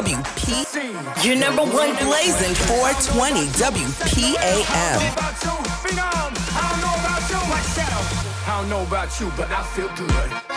WP. 0.00 1.26
Your 1.26 1.36
number 1.36 1.60
one 1.60 1.94
blazing 1.96 2.54
420 2.54 3.44
WPAM. 3.60 4.98
I 8.46 8.60
don't 8.60 8.70
know 8.70 8.82
about 8.82 9.20
you, 9.20 9.30
but 9.36 9.50
I 9.50 9.62
feel 9.74 9.90
good. 9.96 10.49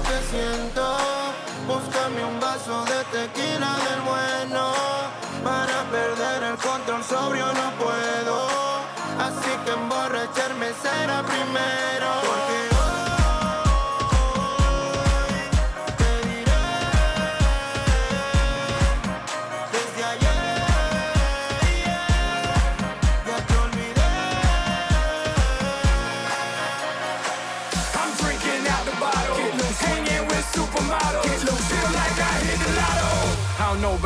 Que 0.00 0.18
siento, 0.30 0.96
búscame 1.66 2.24
un 2.24 2.40
vaso 2.40 2.84
de 2.84 3.04
tequila 3.12 3.76
del 3.86 4.00
bueno. 4.02 4.72
Para 5.44 5.82
perder 5.90 6.42
el 6.44 6.56
control 6.56 7.02
sobrio 7.04 7.46
no 7.52 7.70
puedo, 7.82 8.46
así 9.18 9.50
que 9.64 9.72
emborracharme 9.72 10.72
será 10.82 11.22
primero. 11.22 12.71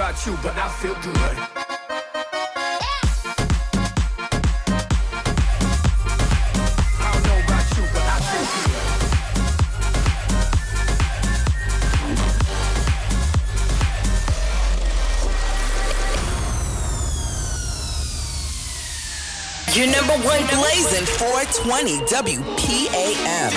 About 0.08 0.24
you, 0.24 0.38
but 0.40 0.56
I 0.56 0.68
feel 0.68 0.94
good. 0.94 1.14
I 7.00 7.10
don't 7.12 7.24
know 7.26 7.38
about 7.44 7.66
you, 7.76 7.82
but 7.92 8.04
I 8.06 8.18
feel 8.30 8.46
good. 8.54 8.86
Your 19.76 19.88
number 19.90 20.16
one 20.24 20.46
blazing 20.46 21.06
420 21.18 21.98
WPAM. 22.06 23.50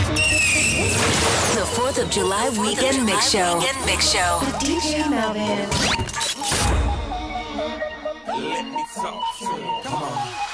The 1.54 1.66
4th 1.80 1.98
of 2.02 2.10
July 2.10 2.50
weekend 2.50 3.06
mix 3.06 3.30
show. 3.30 3.60
Weekend 3.60 3.86
mix 3.86 4.10
show. 4.12 4.40
DJ 4.60 5.08
Melvin. 5.12 6.09
Me 8.80 8.86
talk. 8.96 9.22
Come 9.84 10.04
on. 10.04 10.49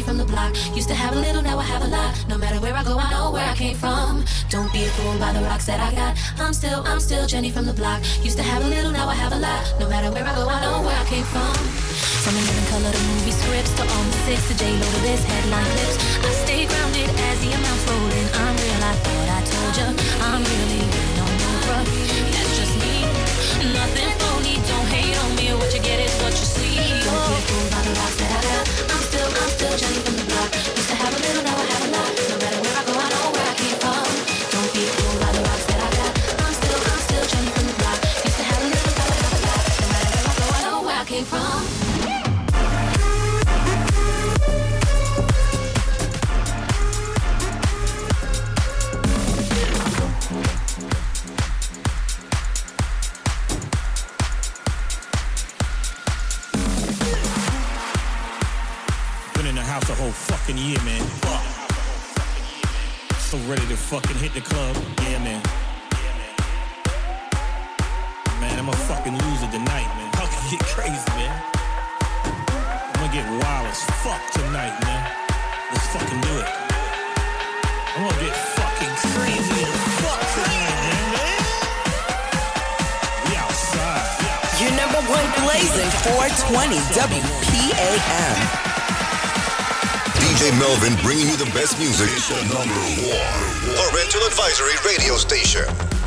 Jenny 0.00 0.08
from 0.08 0.18
the 0.18 0.32
block. 0.32 0.56
Used 0.74 0.88
to 0.88 0.94
have 0.94 1.14
a 1.14 1.20
little, 1.20 1.42
now 1.42 1.58
I 1.58 1.62
have 1.62 1.82
a 1.82 1.88
lot. 1.88 2.14
No 2.28 2.38
matter 2.38 2.58
where 2.60 2.74
I 2.74 2.82
go, 2.82 2.96
I 2.98 3.10
know 3.10 3.30
where 3.30 3.46
I 3.46 3.54
came 3.54 3.76
from. 3.76 4.24
Don't 4.48 4.72
be 4.72 4.84
fooled 4.96 5.20
by 5.20 5.32
the 5.32 5.40
rocks 5.40 5.66
that 5.66 5.80
I 5.80 5.92
got. 5.94 6.16
I'm 6.40 6.54
still, 6.54 6.82
I'm 6.86 7.00
still 7.00 7.26
Jenny 7.26 7.50
from 7.50 7.66
the 7.66 7.74
block. 7.74 8.00
Used 8.22 8.38
to 8.38 8.42
have 8.42 8.64
a 8.64 8.68
little, 8.68 8.90
now 8.90 9.08
I 9.08 9.14
have 9.14 9.32
a 9.32 9.38
lot. 9.38 9.60
No 9.78 9.88
matter 9.88 10.10
where 10.10 10.24
I 10.24 10.34
go, 10.34 10.48
I 10.48 10.60
know 10.62 10.80
where 10.80 10.96
I 10.96 11.04
came 11.04 11.24
from. 11.24 11.52
From 12.24 12.34
the 12.34 12.40
living 12.48 12.68
color 12.72 12.90
to 12.92 13.02
movie 13.12 13.32
scripts 13.32 13.72
to 13.76 13.82
all 13.82 14.04
the 14.04 14.18
six 14.24 14.48
to 14.48 14.54
J 14.56 14.72
Lo 14.72 14.86
to 14.88 15.00
this 15.04 15.22
headline 15.24 15.68
clips. 15.76 15.96
I 16.24 16.30
stay 16.44 16.64
grounded 16.64 17.10
as 17.28 17.36
the 17.44 17.50
amounts 17.52 17.84
rolling. 17.88 18.28
I'm 18.40 18.54
real, 18.56 18.80
I 18.80 18.94
thought 19.04 19.28
I 19.36 19.40
told 19.52 19.72
ya. 19.76 19.86
I'm 20.24 20.40
really 20.40 20.82
no 21.16 21.19
Jenny 29.80 30.00
from 30.00 30.16
the. 30.16 30.89
Fucking 63.90 64.18
hit 64.22 64.32
the 64.34 64.40
club. 64.40 64.76
Yeah, 65.02 65.18
man. 65.18 65.42
Man, 68.38 68.54
I'm 68.56 68.68
a 68.68 68.76
fucking 68.86 69.18
loser 69.18 69.50
tonight, 69.50 69.90
man. 69.98 70.06
How 70.14 70.30
can 70.30 70.46
get 70.46 70.62
crazy, 70.62 71.10
man? 71.18 71.34
I'm 72.22 73.02
gonna 73.02 73.10
get 73.10 73.26
wild 73.26 73.66
as 73.66 73.82
fuck 74.06 74.22
tonight, 74.30 74.78
man. 74.86 75.02
Let's 75.74 75.88
fucking 75.90 76.20
do 76.22 76.34
it. 76.38 76.46
I'm 77.98 78.06
gonna 78.06 78.22
get 78.22 78.30
fucking 78.54 78.94
crazy 79.10 79.58
as 79.58 79.82
fuck 79.98 80.22
tonight, 80.38 80.78
man. 80.86 81.42
We 83.26 83.34
outside. 83.42 84.06
Your 84.62 84.70
number 84.78 85.02
one 85.02 85.26
blazing 85.42 85.90
420 86.14 86.78
WPAM. 86.94 88.69
DJ 90.40 90.58
Melvin 90.58 90.96
bringing 91.02 91.28
you 91.28 91.36
the 91.36 91.44
best 91.52 91.78
music. 91.78 92.08
Station 92.08 92.48
number 92.48 92.72
one. 92.72 93.76
Parental 93.76 94.22
advisory 94.22 94.72
radio 94.86 95.16
station. 95.16 95.99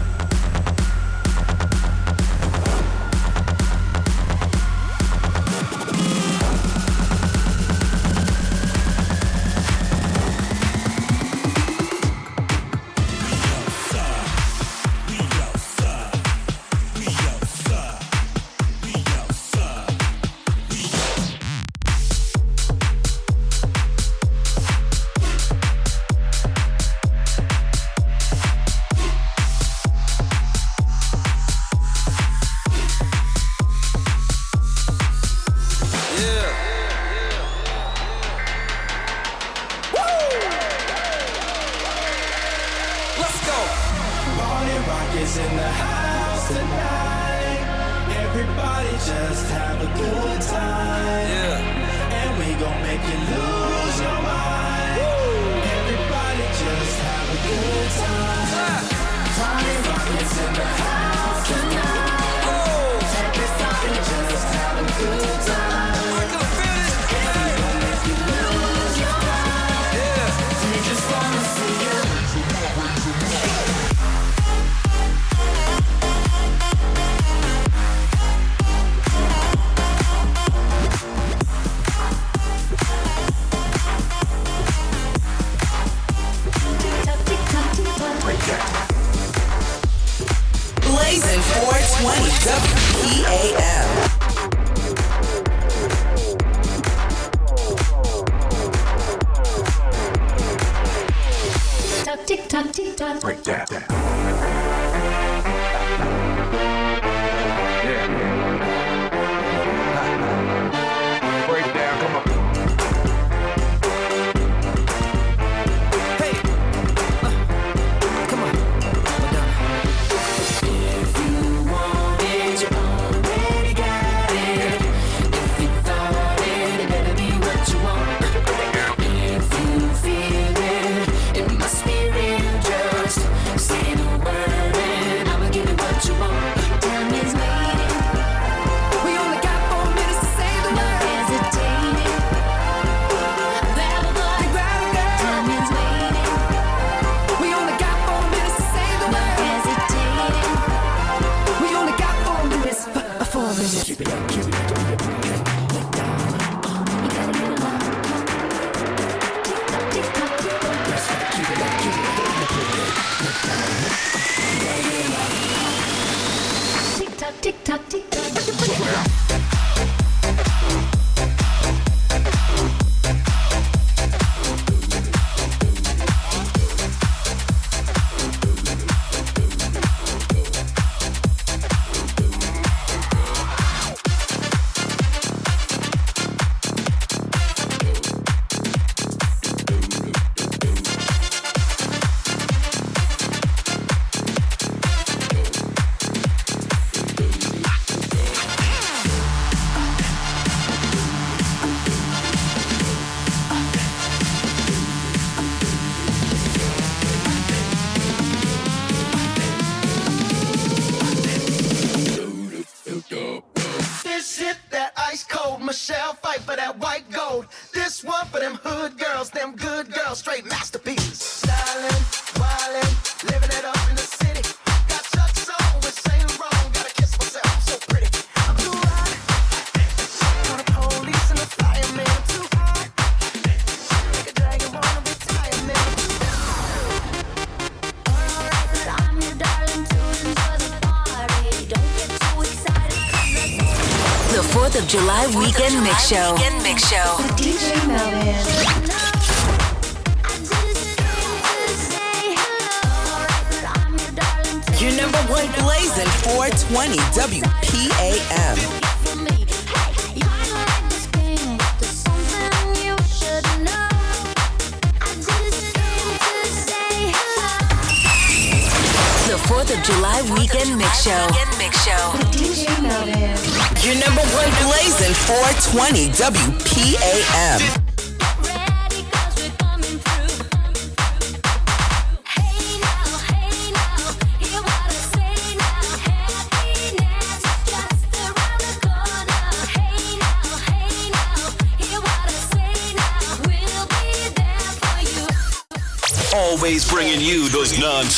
Show. 246.04 246.53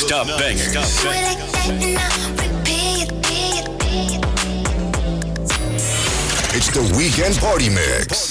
Non-stop 0.10 0.40
bangers. 0.40 0.76
It's 6.53 6.69
the 6.69 6.95
weekend 6.98 7.36
party 7.38 7.69
mix. 7.69 8.25